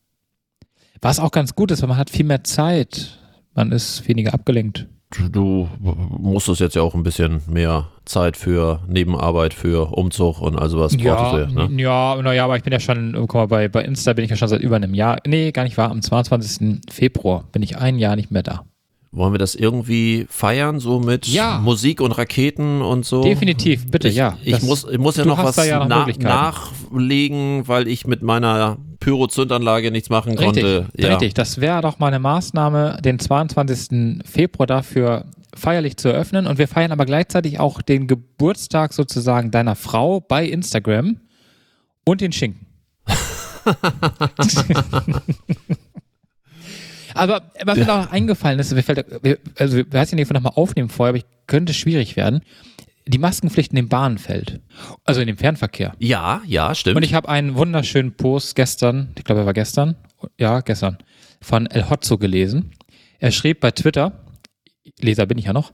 [1.02, 3.20] Was auch ganz gut ist, weil man hat viel mehr Zeit.
[3.54, 4.88] Man ist weniger abgelenkt
[5.32, 10.80] du musstest jetzt ja auch ein bisschen mehr Zeit für Nebenarbeit, für Umzug und also
[10.80, 11.82] was ja, du, ne?
[11.82, 14.38] Ja, naja, aber ich bin ja schon, guck mal, bei, bei Insta bin ich ja
[14.38, 16.82] schon seit über einem Jahr, nee, gar nicht wahr, am 22.
[16.90, 18.66] Februar bin ich ein Jahr nicht mehr da.
[19.16, 21.60] Wollen wir das irgendwie feiern, so mit ja.
[21.60, 23.22] Musik und Raketen und so?
[23.22, 24.40] Definitiv, bitte, ich, ja.
[24.44, 29.92] Ich muss, ich muss ja noch was ja na nachlegen, weil ich mit meiner Pyrozündanlage
[29.92, 30.88] nichts machen richtig, konnte.
[30.98, 31.10] Ja.
[31.10, 34.26] Richtig, das wäre doch mal eine Maßnahme, den 22.
[34.26, 36.48] Februar dafür feierlich zu eröffnen.
[36.48, 41.18] Und wir feiern aber gleichzeitig auch den Geburtstag sozusagen deiner Frau bei Instagram
[42.04, 42.66] und den Schinken.
[47.14, 49.06] Aber was mir auch eingefallen ist, wir fällt,
[49.60, 52.42] also wir werden ja nochmal aufnehmen vorher, aber ich könnte schwierig werden.
[53.06, 54.62] Die Maskenpflicht in dem Bahnfeld,
[55.04, 55.94] also in dem Fernverkehr.
[56.00, 56.96] Ja, ja, stimmt.
[56.96, 59.96] Und ich habe einen wunderschönen Post gestern, ich glaube, er war gestern,
[60.38, 60.98] ja, gestern,
[61.42, 62.72] von El Hotzo gelesen.
[63.20, 64.24] Er schrieb bei Twitter,
[65.00, 65.74] Leser bin ich ja noch,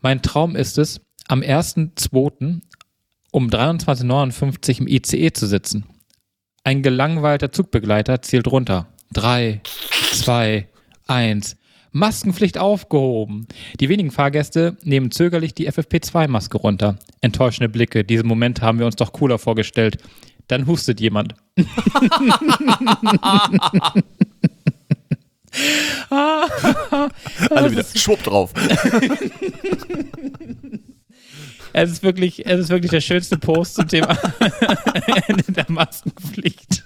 [0.00, 2.60] mein Traum ist es, am 1.2.
[3.30, 5.86] um 23.59 im ICE zu sitzen.
[6.62, 8.88] Ein gelangweilter Zugbegleiter zählt runter.
[9.12, 9.60] Drei,
[10.14, 10.68] zwei,
[11.06, 11.56] eins.
[11.92, 13.46] Maskenpflicht aufgehoben.
[13.78, 16.98] Die wenigen Fahrgäste nehmen zögerlich die FFP2-Maske runter.
[17.20, 18.02] Enttäuschende Blicke.
[18.02, 19.98] Diesen Moment haben wir uns doch cooler vorgestellt.
[20.48, 21.36] Dann hustet jemand.
[27.50, 28.52] Alle wieder schwupp drauf.
[31.72, 34.08] es ist wirklich, es ist wirklich der schönste Post zum Thema
[35.28, 36.84] Ende der Maskenpflicht.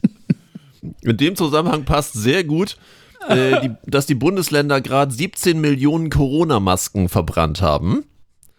[1.03, 2.77] In dem Zusammenhang passt sehr gut,
[3.29, 8.05] äh, die, dass die Bundesländer gerade 17 Millionen Corona-Masken verbrannt haben.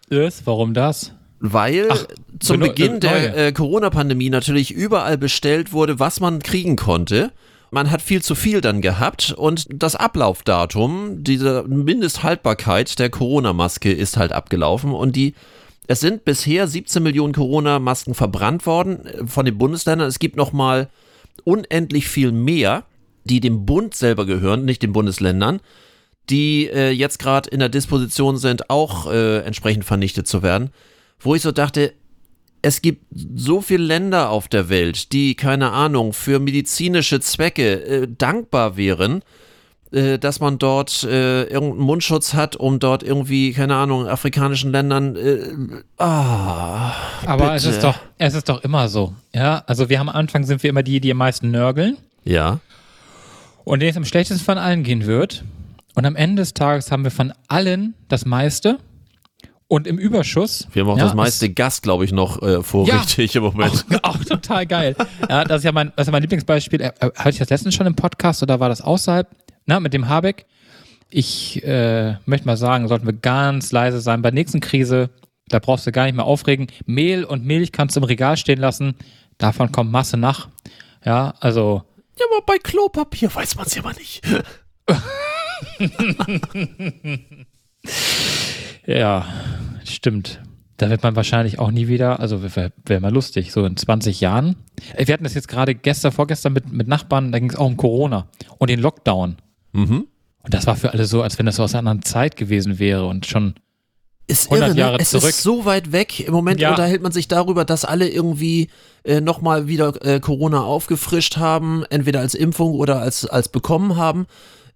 [0.08, 1.14] Ist, warum das?
[1.38, 2.06] Weil Ach,
[2.38, 7.32] zum Beginn der äh, Corona-Pandemie natürlich überall bestellt wurde, was man kriegen konnte.
[7.70, 14.16] Man hat viel zu viel dann gehabt und das Ablaufdatum, diese Mindesthaltbarkeit der Corona-Maske ist
[14.16, 15.34] halt abgelaufen und die
[15.86, 20.06] es sind bisher 17 Millionen Corona-Masken verbrannt worden von den Bundesländern.
[20.06, 20.88] Es gibt noch mal
[21.42, 22.84] unendlich viel mehr,
[23.30, 25.60] die dem Bund selber gehören, nicht den Bundesländern,
[26.28, 30.70] die äh, jetzt gerade in der Disposition sind, auch äh, entsprechend vernichtet zu werden.
[31.20, 31.92] Wo ich so dachte,
[32.62, 38.08] es gibt so viele Länder auf der Welt, die, keine Ahnung, für medizinische Zwecke äh,
[38.08, 39.22] dankbar wären,
[39.92, 45.16] äh, dass man dort äh, irgendeinen Mundschutz hat, um dort irgendwie, keine Ahnung, afrikanischen Ländern.
[45.16, 46.92] Äh, ah,
[47.26, 47.56] Aber bitte.
[47.56, 49.14] es ist doch, es ist doch immer so.
[49.34, 51.96] Ja, also wir haben am Anfang sind wir immer die, die am meisten nörgeln.
[52.24, 52.60] Ja.
[53.70, 55.44] Und denen es am schlechtesten von allen gehen wird.
[55.94, 58.78] Und am Ende des Tages haben wir von allen das meiste.
[59.68, 60.66] Und im Überschuss.
[60.72, 63.84] Wir haben auch ja, das meiste Gas, glaube ich, noch äh, vorrichtig ja, im Moment.
[64.02, 64.96] Auch, auch, total geil.
[65.28, 66.80] ja, das ist ja mein, das ist mein Lieblingsbeispiel.
[66.80, 69.28] Äh, äh, hatte ich das letztens schon im Podcast oder war das außerhalb?
[69.66, 70.46] Na, mit dem Habeck.
[71.08, 74.20] Ich äh, möchte mal sagen, sollten wir ganz leise sein.
[74.20, 75.10] Bei der nächsten Krise,
[75.46, 76.66] da brauchst du gar nicht mehr aufregen.
[76.86, 78.96] Mehl und Milch kannst du im Regal stehen lassen.
[79.38, 80.48] Davon kommt Masse nach.
[81.04, 81.84] Ja, also.
[82.20, 84.22] Ja, aber bei Klopapier weiß man es ja mal nicht.
[88.86, 89.26] Ja,
[89.84, 90.40] stimmt.
[90.76, 94.20] Da wird man wahrscheinlich auch nie wieder, also wäre wär mal lustig, so in 20
[94.20, 94.56] Jahren.
[94.96, 97.76] Wir hatten das jetzt gerade gestern, vorgestern mit, mit Nachbarn, da ging es auch um
[97.76, 99.36] Corona und den Lockdown.
[99.72, 100.06] Mhm.
[100.42, 102.78] Und das war für alle so, als wenn das so aus einer anderen Zeit gewesen
[102.78, 103.54] wäre und schon
[104.30, 104.80] Ist 100 irre, ne?
[104.80, 105.28] Jahre es zurück.
[105.30, 106.20] ist so weit weg.
[106.20, 106.70] Im Moment Ja.
[106.70, 108.68] unterhält man sich darüber, dass alle irgendwie
[109.04, 114.26] äh, nochmal wieder äh, Corona aufgefrischt haben, entweder als Impfung oder als, als bekommen haben.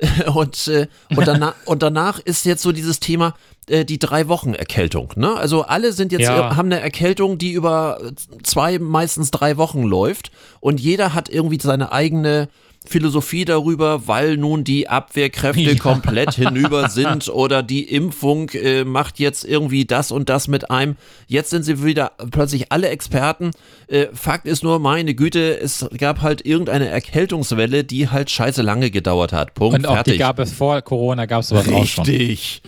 [0.35, 3.35] Und, äh, und, danach, und danach ist jetzt so dieses Thema
[3.69, 5.13] äh, die drei Wochen Erkältung.
[5.15, 5.33] Ne?
[5.35, 6.51] Also alle sind jetzt Ja.
[6.51, 8.01] äh, haben eine Erkältung, die über
[8.43, 10.33] zwei, meistens drei Wochen läuft.
[10.59, 12.49] Und jeder hat irgendwie seine eigene
[12.87, 15.75] Philosophie darüber, weil nun die Abwehrkräfte Ja.
[15.77, 20.97] komplett hinüber sind oder die Impfung äh, macht jetzt irgendwie das und das mit einem.
[21.27, 23.53] Jetzt sind sie wieder plötzlich alle Experten.
[23.89, 28.91] Äh, Fakt ist nur, meine Güte, es gab halt irgendeine Erkältungswelle, die halt scheiße lange
[28.91, 29.55] gedauert hat.
[29.55, 29.79] Punkt.
[29.79, 30.15] Und auch fertig.
[30.15, 32.05] die gab es vor Corona, gab es sowas auch schon.
[32.05, 32.63] Richtig.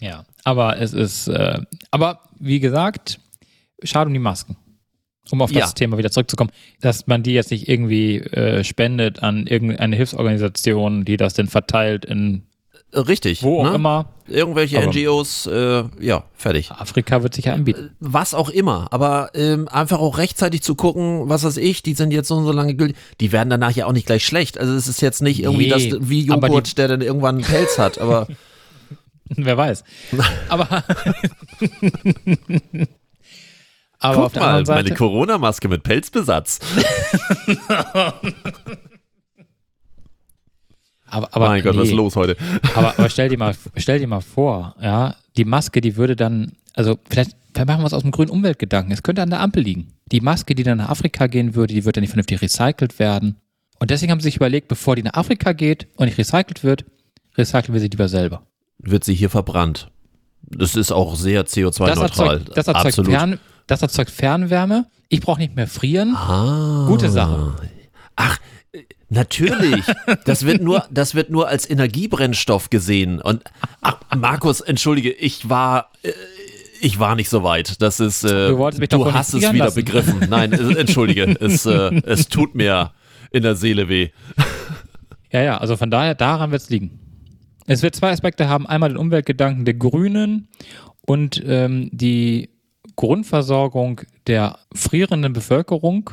[0.00, 1.60] Ja, aber es ist, äh,
[1.90, 3.20] aber wie gesagt,
[3.82, 4.56] schade um die Masken.
[5.30, 5.72] Um auf das Ja.
[5.72, 6.50] Thema wieder zurückzukommen,
[6.80, 12.04] dass man die jetzt nicht irgendwie äh, spendet an irgendeine Hilfsorganisation, die das dann verteilt
[12.04, 12.42] in
[12.92, 13.42] Richtig.
[13.44, 13.74] wo auch ne?
[13.76, 14.06] immer.
[14.26, 16.70] Irgendwelche Aber- NGOs, äh, ja, fertig.
[16.72, 17.90] Afrika wird sich ja anbieten.
[18.00, 22.12] was auch immer, aber ähm, einfach auch rechtzeitig zu gucken, was weiß ich, die sind
[22.12, 24.58] jetzt so und so lange gültig, die werden danach ja auch nicht gleich schlecht.
[24.58, 27.78] Also es ist jetzt nicht irgendwie Nee, das wie Joghurt, der dann irgendwann einen Pelz
[27.78, 28.26] hat, aber
[29.36, 29.84] Wer weiß.
[30.48, 30.82] Aber,
[34.00, 36.58] aber auf guck der mal, anderen Seite, meine Corona-Maske mit Pelzbesatz.
[41.06, 41.96] aber, aber, mein Gott, was ist nee.
[41.96, 42.36] los heute?
[42.74, 46.52] Aber, aber stell dir mal, stell dir mal vor, ja, die Maske, die würde dann,
[46.74, 48.92] also vielleicht, vielleicht machen wir es aus dem grünen Umweltgedanken.
[48.92, 49.92] Es könnte an der Ampel liegen.
[50.10, 53.36] Die Maske, die dann nach Afrika gehen würde, die würde dann nicht vernünftig recycelt werden.
[53.78, 56.84] Und deswegen haben sie sich überlegt, bevor die nach Afrika geht und nicht recycelt wird,
[57.36, 58.42] recyceln wir sie lieber selber.
[58.78, 59.90] Wird sie hier verbrannt.
[60.42, 62.02] Das ist auch sehr Das CO2-neutral.
[62.02, 63.12] erzeugt, das, erzeugt Absolut.
[63.12, 63.38] Fern,
[63.70, 64.86] das erzeugt Fernwärme.
[65.08, 66.14] Ich brauche nicht mehr frieren.
[66.16, 66.84] Ah.
[66.88, 67.54] Gute Sache.
[68.16, 68.38] Ach,
[69.08, 69.84] natürlich.
[70.24, 73.20] Das wird nur, das wird nur als Energiebrennstoff gesehen.
[73.20, 73.42] Und
[73.80, 76.12] ach, Markus, entschuldige, ich war, äh,
[76.80, 77.80] ich war nicht so weit.
[77.82, 79.74] Das ist, äh, Du du hast es wieder lassen.
[79.76, 80.26] begriffen.
[80.28, 82.92] Nein, entschuldige, es, äh, es tut mir
[83.30, 84.10] in der Seele weh.
[85.32, 86.98] Ja, ja, also von daher, daran wird es liegen.
[87.66, 88.66] Es wird zwei Aspekte haben.
[88.66, 90.48] Einmal den Umweltgedanken der Grünen
[91.06, 92.49] und ähm, die
[93.00, 96.10] Grundversorgung der frierenden Bevölkerung,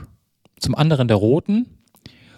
[0.57, 1.65] zum anderen der Roten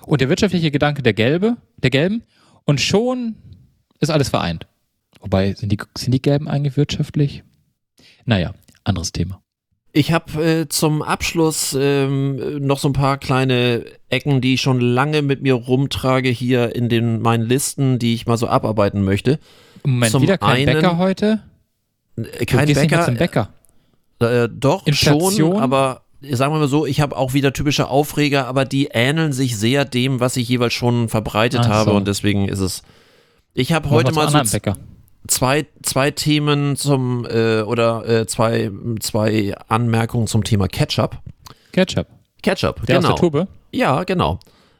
[0.08, 2.24] und der wirtschaftliche Gedanke der Gelbe, der Gelben.
[2.66, 3.36] Und schon
[4.00, 4.66] ist alles vereint.
[5.22, 7.44] Wobei, sind die, sind die Gelben eigentlich wirtschaftlich?
[8.26, 9.40] Naja, anderes Thema.
[9.92, 14.80] Ich habe äh, zum Abschluss ähm, noch so ein paar kleine Ecken, die ich schon
[14.82, 19.38] lange mit mir rumtrage hier in den meinen Listen, die ich mal so abarbeiten möchte.
[19.86, 21.44] Moment, Zum wieder kein einen- Bäcker heute?
[22.18, 23.50] Äh, Du Kein gehst nicht mehr Bäcker, zum Bäcker.
[24.20, 25.54] Äh, doch, Inflation?
[25.54, 29.32] schon, aber sagen wir mal so, ich habe auch wieder typische Aufreger, aber die ähneln
[29.32, 31.70] sich sehr dem, was ich jeweils schon verbreitet so.
[31.70, 32.84] habe und deswegen ist es.
[33.54, 34.60] Ich habe heute mal so
[35.28, 41.18] zwei, zwei Themen zum äh, oder äh, zwei, zwei Anmerkungen zum Thema Ketchup.
[41.72, 42.08] Ketchup.
[42.42, 43.14] Ketchup, Der genau.
[43.14, 43.48] aus der Tube.
[43.72, 44.40] Ja, genau.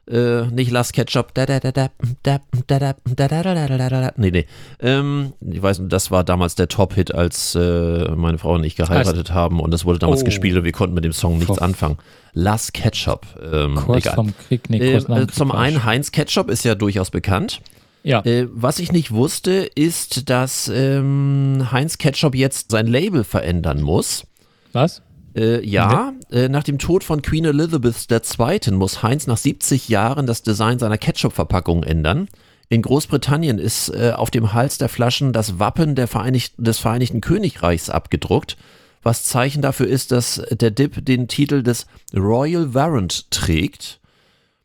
[0.10, 1.34] Äh, nicht Lass Ketchup.
[1.36, 1.90] Da, da, da, da,
[2.24, 4.12] da, da, da, da, da, da, da, da, da.
[4.18, 4.46] Nee, nee.
[4.82, 8.76] Ähm, ich weiß nicht, das war damals der Top-Hit, als äh, meine Frau und ich
[8.76, 10.26] geheiratet haben und das wurde damals Oh.
[10.26, 11.98] gespielt und wir konnten mit dem Song nichts Vor- anfangen.
[12.34, 13.26] Lass Ketchup.
[13.52, 14.16] Ähm, Kurz egal.
[14.16, 15.84] vom Krieg, nee, Äh, kurz äh, zum einen.
[15.84, 17.62] Heinz Ketchup ist ja durchaus bekannt.
[18.04, 23.82] Ja, Äh, was ich nicht wusste, ist, dass ähm, Heinz Ketchup jetzt sein Label verändern
[23.82, 24.26] muss.
[24.74, 25.02] was?
[25.36, 28.74] Äh, ja, äh, nach dem Tod von Queen Elizabeth II.
[28.74, 32.28] muss Heinz nach 70 Jahren das Design seiner Ketchup-Verpackung ändern.
[32.70, 37.90] In Großbritannien ist äh, auf dem Hals der Flaschen das Wappen Vereinigt des Vereinigten Königreichs
[37.90, 38.58] abgedruckt,
[39.02, 44.00] was Zeichen dafür ist, dass der Dip den Titel des Royal Warrant trägt.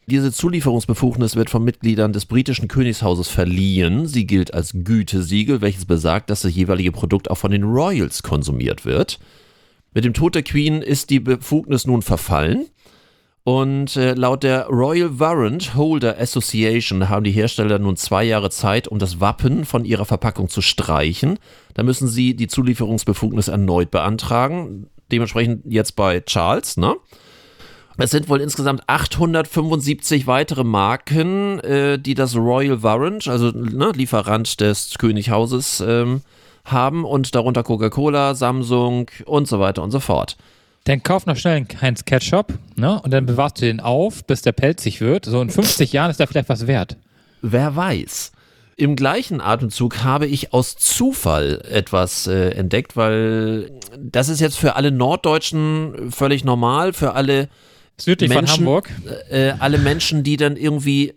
[0.07, 4.07] Diese Zulieferungsbefugnis wird von Mitgliedern des britischen Königshauses verliehen.
[4.07, 8.85] Sie gilt als Gütesiegel, welches besagt, dass das jeweilige Produkt auch von den Royals konsumiert
[8.85, 9.19] wird.
[9.95, 12.67] Mit dem Tod der Queen ist die Befugnis nun verfallen.
[13.45, 18.89] Und äh, laut der Royal Warrant Holder Association haben die Hersteller nun zwei Jahre Zeit,
[18.89, 21.39] um das Wappen von ihrer Verpackung zu streichen.
[21.75, 24.89] Da müssen sie die Zulieferungsbefugnis erneut beantragen.
[25.13, 26.97] Dementsprechend jetzt bei Charles, ne?
[27.97, 34.61] Es sind wohl insgesamt 875 weitere Marken, äh, die das Royal Warrant, also ne, Lieferant
[34.61, 36.23] des Könighauses, ähm,
[36.65, 40.37] haben und darunter Coca-Cola, Samsung und so weiter und so fort.
[40.85, 43.01] Dann kauf noch schnell einen Heinz Ketchup, ne?
[43.03, 45.25] Und dann bewahrst du den auf, bis der pelzig wird.
[45.25, 46.97] So in 50 Jahren ist der vielleicht was wert.
[47.41, 48.33] Wer weiß.
[48.77, 54.75] Im gleichen Atemzug habe ich aus Zufall etwas äh, entdeckt, weil das ist jetzt für
[54.75, 57.49] alle Norddeutschen völlig normal, für alle
[57.97, 58.91] Südlich von Menschen, Hamburg.
[59.31, 61.15] äh, alle Menschen, die dann irgendwie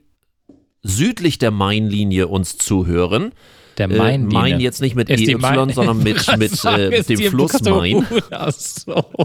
[0.83, 3.31] südlich der Mainlinie uns zuhören.
[3.77, 4.25] Der Äh, Main.
[4.27, 8.05] Main jetzt nicht mit EY, Main- sondern mit, mit äh, dem Fluss Main.
[8.57, 9.05] So.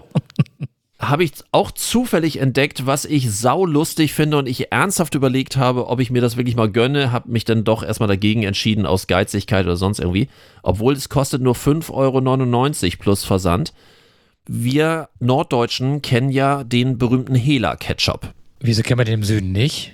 [1.02, 5.98] habe ich auch zufällig entdeckt, was ich saulustig finde und ich ernsthaft überlegt habe, ob
[5.98, 9.66] ich mir das wirklich mal gönne, habe mich dann doch erstmal dagegen entschieden aus Geizigkeit
[9.66, 10.28] oder sonst irgendwie,
[10.62, 11.90] obwohl es kostet nur 5,99
[12.84, 13.72] Euro plus Versand.
[14.46, 18.32] Wir Norddeutschen kennen ja den berühmten Hela-Ketchup.
[18.60, 19.92] Wieso kennen wir den im Süden nicht?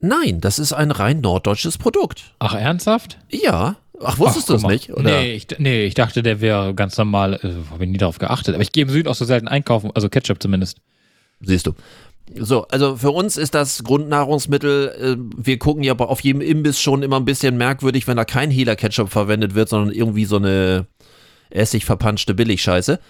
[0.00, 2.34] Nein, das ist ein rein norddeutsches Produkt.
[2.38, 3.18] Ach, ernsthaft?
[3.30, 3.76] Ja.
[4.02, 4.92] Ach, wusstest du es nicht?
[4.92, 5.02] Oder?
[5.02, 7.34] Nee, ich, nee, ich dachte, der wäre ganz normal.
[7.34, 8.54] Äh, Habe ich nie darauf geachtet.
[8.54, 10.78] Aber ich gehe im Süden auch so selten einkaufen, also Ketchup zumindest.
[11.40, 11.74] Siehst du.
[12.38, 17.02] So, also für uns ist das Grundnahrungsmittel, äh, wir gucken ja auf jedem Imbiss schon
[17.02, 20.86] immer ein bisschen merkwürdig, wenn da kein Hela-Ketchup verwendet wird, sondern irgendwie so eine
[21.50, 23.00] essig verpanschte Billigscheiße.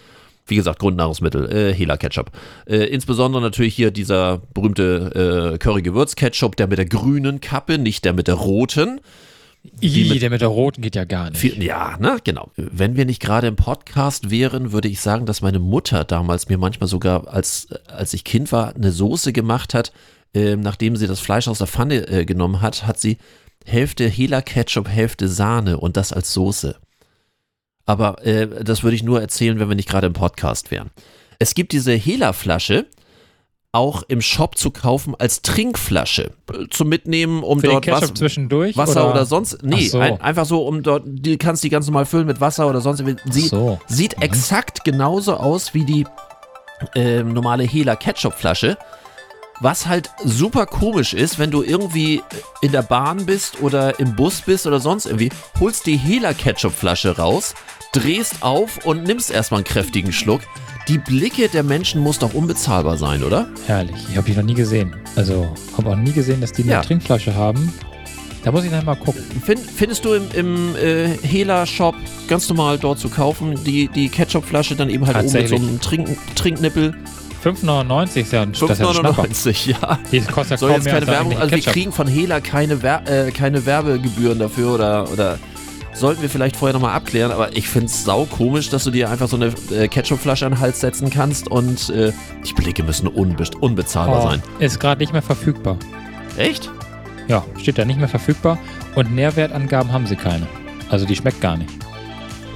[0.47, 2.31] Wie gesagt, Grundnahrungsmittel, äh, Hela-Ketchup.
[2.67, 8.15] Äh, insbesondere natürlich hier dieser berühmte äh, Curry-Gewürz-Ketchup, der mit der grünen Kappe, nicht der
[8.15, 9.01] mit der roten.
[9.81, 11.39] Ih, mit- der mit der roten geht ja gar nicht.
[11.39, 12.51] Viel, ja, ne, genau.
[12.57, 16.57] Wenn wir nicht gerade im Podcast wären, würde ich sagen, dass meine Mutter damals mir
[16.59, 19.93] manchmal sogar, als, als ich Kind war, eine Soße gemacht hat.
[20.33, 23.19] Ähm, nachdem sie das Fleisch aus der Pfanne äh, genommen hat, hat sie
[23.67, 26.77] Hälfte Hela-Ketchup, Hälfte Sahne und das als Soße.
[27.85, 30.91] Aber äh, das würde ich nur erzählen, wenn wir nicht gerade im Podcast wären.
[31.39, 32.87] Es gibt diese Hela-Flasche
[33.73, 36.33] auch im Shop zu kaufen als Trinkflasche.
[36.53, 38.01] äh, Zum Mitnehmen, um Für dort was?
[38.77, 39.63] Wasser oder, sonst.
[39.63, 39.99] Nee, so.
[40.01, 43.05] ein, einfach so, um dort, die kannst die ganz normal füllen mit Wasser oder sonst.
[43.31, 43.79] Sie, so.
[43.87, 44.23] Sieht Mhm.
[44.25, 46.05] exakt genauso aus wie die
[46.95, 48.77] ähm, normale Hela Ketchup-Flasche.
[49.63, 52.23] Was halt super komisch ist, wenn du irgendwie
[52.63, 55.29] in der Bahn bist oder im Bus bist oder sonst irgendwie,
[55.61, 57.55] holst die Hela Ketchup-Flasche raus,
[57.93, 60.41] drehst auf und nimmst erstmal einen kräftigen Schluck.
[60.91, 63.47] Die Blicke der Menschen muss doch unbezahlbar sein, oder?
[63.69, 63.95] Herrlich.
[64.11, 64.97] Ich habe die noch nie gesehen.
[65.15, 66.81] Also, habe auch nie gesehen, dass die eine Ja.
[66.81, 67.73] Trinkflasche haben.
[68.43, 69.23] Da muss ich dann mal gucken.
[69.45, 71.95] Find, findest du im, im äh, Hela-Shop
[72.27, 75.81] ganz normal dort zu kaufen, die, die Ketchup-Flasche dann eben halt oben mit so einem
[75.81, 76.93] Trink, Trinknippel?
[77.45, 79.23] 5,99 ist ja ein, das ist ja ein Schnapper.
[79.23, 79.99] 5,99, ja.
[80.11, 82.83] Die kostet ja Soll kaum jetzt keine als Werbung, also wir kriegen von Hela keine,
[82.83, 85.39] Wer äh, keine Werbegebühren dafür oder, oder
[85.93, 89.11] sollten wir vielleicht vorher nochmal abklären, aber ich finde es sau komisch, dass du dir
[89.11, 92.13] einfach so eine äh, Ketchupflasche an den Hals setzen kannst und äh,
[92.47, 94.43] die Blicke müssen unbe unbezahlbar Oh, sein.
[94.59, 95.77] ist gerade nicht mehr verfügbar.
[96.37, 96.71] Echt?
[97.29, 98.59] Ja, steht da nicht mehr verfügbar.
[98.95, 100.47] Und Nährwertangaben haben sie keine.
[100.89, 101.71] Also die schmeckt gar nicht.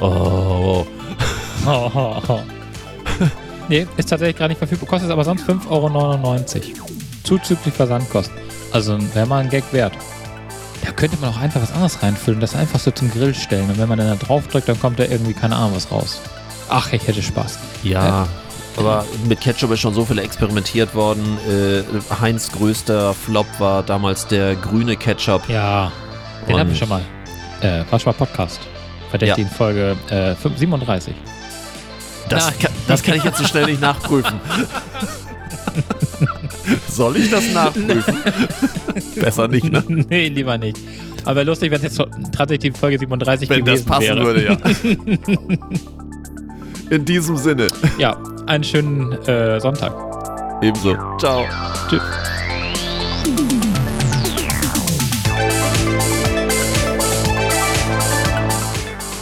[0.00, 0.84] Oh.
[3.68, 4.88] nee, ist tatsächlich gerade nicht verfügbar.
[4.88, 6.86] Kostet aber sonst 5,99 Euro.
[7.22, 8.36] Zuzüglich Versandkosten.
[8.72, 9.92] Also wäre mal ein Gag wert.
[10.84, 13.68] Da könnte man auch einfach was anderes reinfüllen, das einfach so zum Grill stellen.
[13.70, 16.20] Und wenn man dann da drauf drückt, dann kommt da irgendwie keine Ahnung was raus.
[16.68, 17.58] Ach, ich hätte Spaß.
[17.82, 18.26] Ja.
[18.76, 21.38] Aber mit Ketchup ist schon so viel experimentiert worden.
[21.48, 21.82] Äh,
[22.20, 25.48] Heinz größter Flop war damals der grüne Ketchup.
[25.48, 25.92] Ja,
[26.48, 27.02] den hatten wir schon mal.
[27.60, 28.60] Äh, war schon mal Podcast.
[29.10, 31.14] Verdächtig in Folge äh, 5 37.
[32.28, 32.58] Das, Nein.
[32.58, 34.40] kann, das kann ich jetzt so schnell nicht nachprüfen.
[36.94, 38.16] Soll ich das nachprüfen?
[39.20, 39.82] Besser nicht, ne?
[40.08, 40.78] nee, lieber nicht.
[41.24, 44.24] Aber lustig, wenn es jetzt tatsächlich die Folge 37 Wenn das gewesen passen wäre.
[44.24, 44.56] würde, ja.
[46.96, 47.66] In diesem Sinne.
[47.98, 48.16] Ja,
[48.46, 49.92] einen schönen äh, Sonntag.
[50.62, 50.96] Ebenso.
[51.18, 51.44] Ciao.
[51.88, 52.02] Tschüss.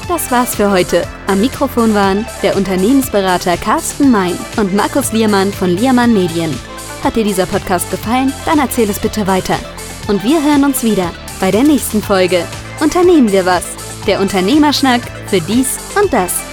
[0.08, 1.06] Das war's für heute.
[1.26, 6.52] Am Mikrofon waren der Unternehmensberater Carsten Mein und Markus Liermann von Liermann Medien.
[7.02, 8.32] Hat dir dieser Podcast gefallen?
[8.44, 9.58] Dann erzähl es bitte weiter.
[10.08, 12.44] Und wir hören uns wieder bei der nächsten Folge.
[12.80, 13.64] Unternehmen wir was?
[14.06, 16.51] Der Unternehmerschnack für dies und das.